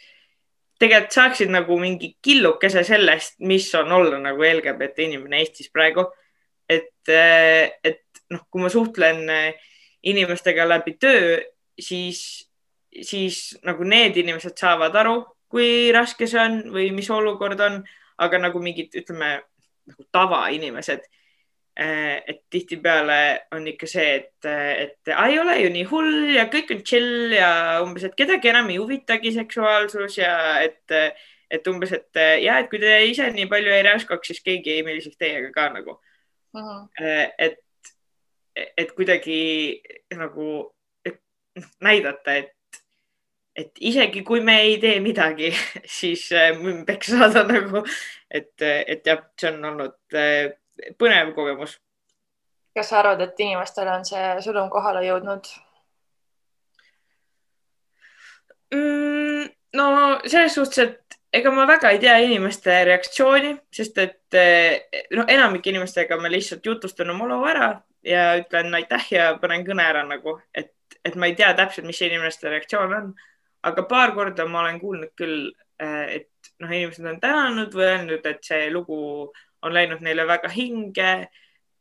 [0.82, 6.08] tegelikult saaksid nagu mingi killukese sellest, mis on olla nagu LGBT inimene Eestis praegu.
[6.68, 9.26] et, et noh, kui ma suhtlen
[10.08, 11.36] inimestega läbi töö,
[11.78, 12.48] siis,
[13.02, 15.16] siis nagu need inimesed saavad aru,
[15.52, 17.82] kui raske see on või mis olukord on,
[18.22, 19.34] aga nagu mingid, ütleme
[19.90, 21.04] nagu tavainimesed
[21.76, 26.82] et tihtipeale on ikka see, et, et ei ole ju nii hull ja kõik on
[26.84, 30.92] chill ja umbes, et kedagi enam ei huvitagi seksuaalsus ja et,
[31.50, 34.86] et umbes, et ja, et kui te ise nii palju ei räuskaks, siis keegi ei
[34.86, 36.60] meeldiseks teiega ka nagu uh.
[36.60, 37.30] -huh.
[37.38, 37.60] et,
[38.76, 39.82] et kuidagi
[40.16, 41.22] nagu et,
[41.80, 42.82] näidata, et,
[43.56, 45.54] et isegi kui me ei tee midagi,
[45.98, 46.28] siis
[46.86, 47.86] peks saada nagu,
[48.30, 50.60] et, et jah, see on olnud
[50.98, 51.78] põnev kogemus.
[52.76, 55.48] kas sa arvad, et inimestele on see sõnum kohale jõudnud
[58.74, 59.50] mm,?
[59.76, 59.86] no
[60.26, 64.38] selles suhtes, et ega ma väga ei tea inimeste reaktsiooni, sest et
[65.16, 67.72] noh, enamike inimestega ma lihtsalt jutustan oma loo ära
[68.04, 72.00] ja ütlen aitäh ja panen kõne ära nagu, et, et ma ei tea täpselt, mis
[72.04, 73.12] inimeste reaktsioon on.
[73.62, 78.44] aga paar korda ma olen kuulnud küll, et noh, inimesed on tänanud või öelnud, et
[78.44, 78.98] see lugu
[79.62, 81.10] on läinud neile väga hinge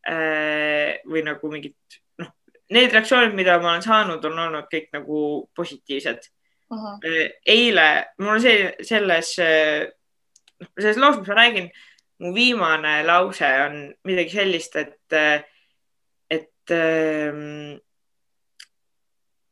[0.07, 1.75] äh, või nagu mingid,
[2.21, 2.31] noh,
[2.73, 5.21] need reaktsioonid, mida ma olen saanud, on olnud kõik nagu
[5.55, 6.27] positiivsed
[6.71, 6.77] uh.
[6.77, 7.29] -huh.
[7.45, 7.87] eile,
[8.19, 11.71] mul on see, selles, noh, selles loos, mis ma räägin,
[12.21, 15.13] mu viimane lause on midagi sellist, et,
[16.29, 16.73] et,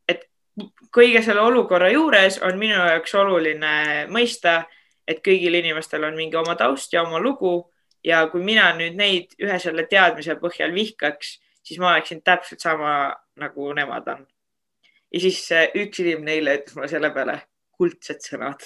[0.08, 0.26] et
[0.94, 3.74] kõige selle olukorra juures on minu jaoks oluline
[4.12, 4.62] mõista,
[5.08, 7.64] et kõigil inimestel on mingi oma taust ja oma lugu
[8.04, 13.14] ja kui mina nüüd neid ühe selle teadmise põhjal vihkaks, siis ma oleksin täpselt sama
[13.40, 14.26] nagu nemad on.
[15.12, 15.42] ja siis
[15.74, 17.40] üks inimene eile ütles mulle selle peale
[17.76, 18.62] kuldsed sõnad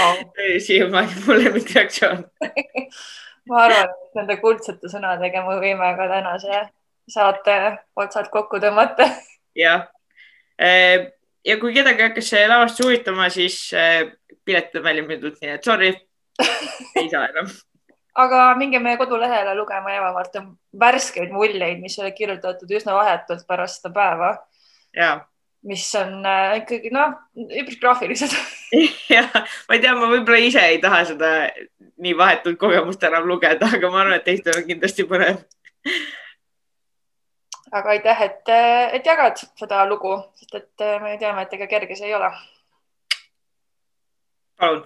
[0.00, 0.22] oh.
[0.66, 2.24] siiamaani mu lemmikreaktsioon
[3.50, 6.64] ma arvan, et nende kuldsete sõnadega me võime ka tänase
[7.06, 7.56] saate
[7.94, 9.06] otsad kokku tõmmata.
[9.64, 9.86] jah.
[10.58, 13.60] ja kui kedagi hakkas see lavastus huvitama, siis
[14.46, 15.92] piletid on välja müüdud, nii et sorry
[16.96, 17.48] ei saa enam.
[18.14, 20.42] aga minge meie kodulehele lugema Eva-Marta
[20.80, 24.36] värskeid muljeid, mis olid kirjutatud üsna vahetult pärast seda päeva.
[25.66, 28.36] mis on äh, ikkagi noh, üpris graafilised
[29.16, 29.32] jah,
[29.68, 31.32] ma ei tea, ma võib-olla ise ei taha seda
[31.96, 35.42] nii vahetut kogemust enam lugeda, aga ma arvan, et teistel on kindlasti põnev
[37.72, 38.52] aga aitäh, et,
[38.98, 42.30] et jagad seda lugu, sest et me teame, et ega kerge see ei ole.
[44.56, 44.84] palun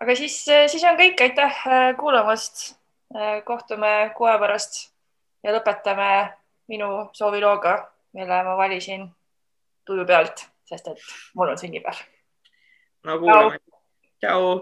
[0.00, 2.74] aga siis, siis on kõik, aitäh äh, kuulamast.
[3.16, 4.90] Äh, kohtume kuu aja pärast
[5.42, 6.08] ja lõpetame
[6.68, 7.78] minu soovilooga,
[8.12, 9.06] mille ma valisin
[9.88, 11.06] tuju pealt, sest et
[11.38, 12.02] mul on sünnipäev.
[13.08, 13.60] no kuulame.
[14.20, 14.58] tšau.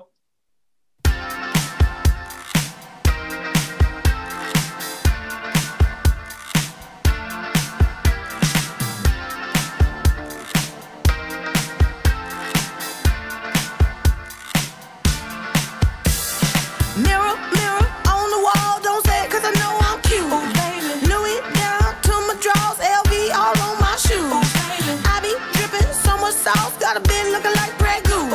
[26.86, 28.30] got a bed looking like red goo.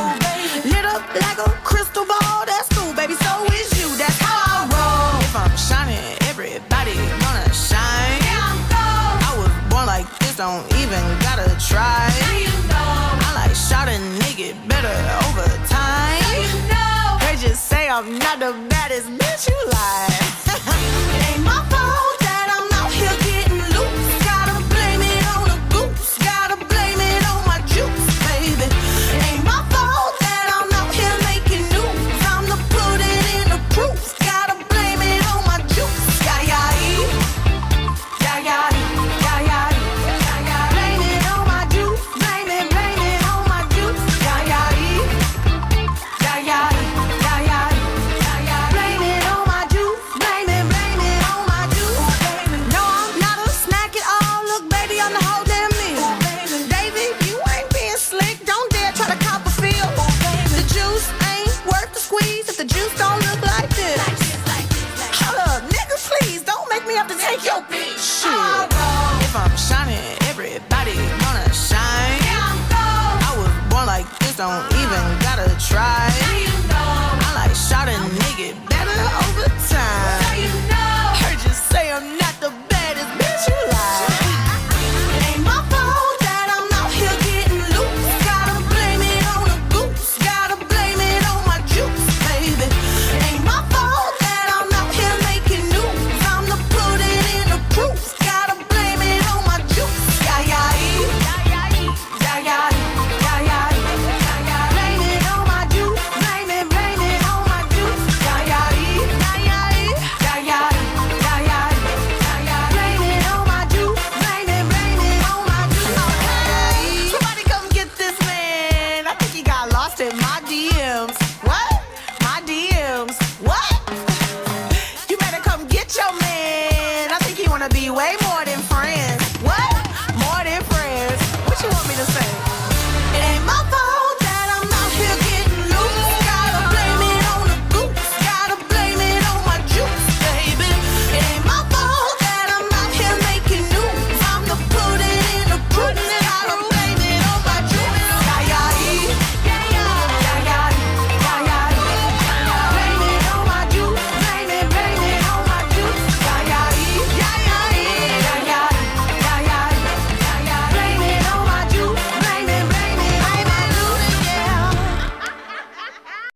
[0.68, 2.44] Lit up like a crystal ball.
[2.44, 3.14] That's cool, baby.
[3.14, 3.88] So is you.
[3.96, 5.22] That's how I roll.
[5.24, 6.92] If I'm shining, everybody
[7.24, 8.20] gonna shine.
[8.28, 9.16] Yeah, I'm gold.
[9.24, 12.12] I was born like this, don't even gotta try.
[12.20, 13.24] Now you know.
[13.24, 16.20] I like shot a nigga better over time.
[16.20, 17.24] Now you know.
[17.24, 20.28] They just say I'm not the baddest bitch you like.
[20.52, 22.21] it ain't my fault.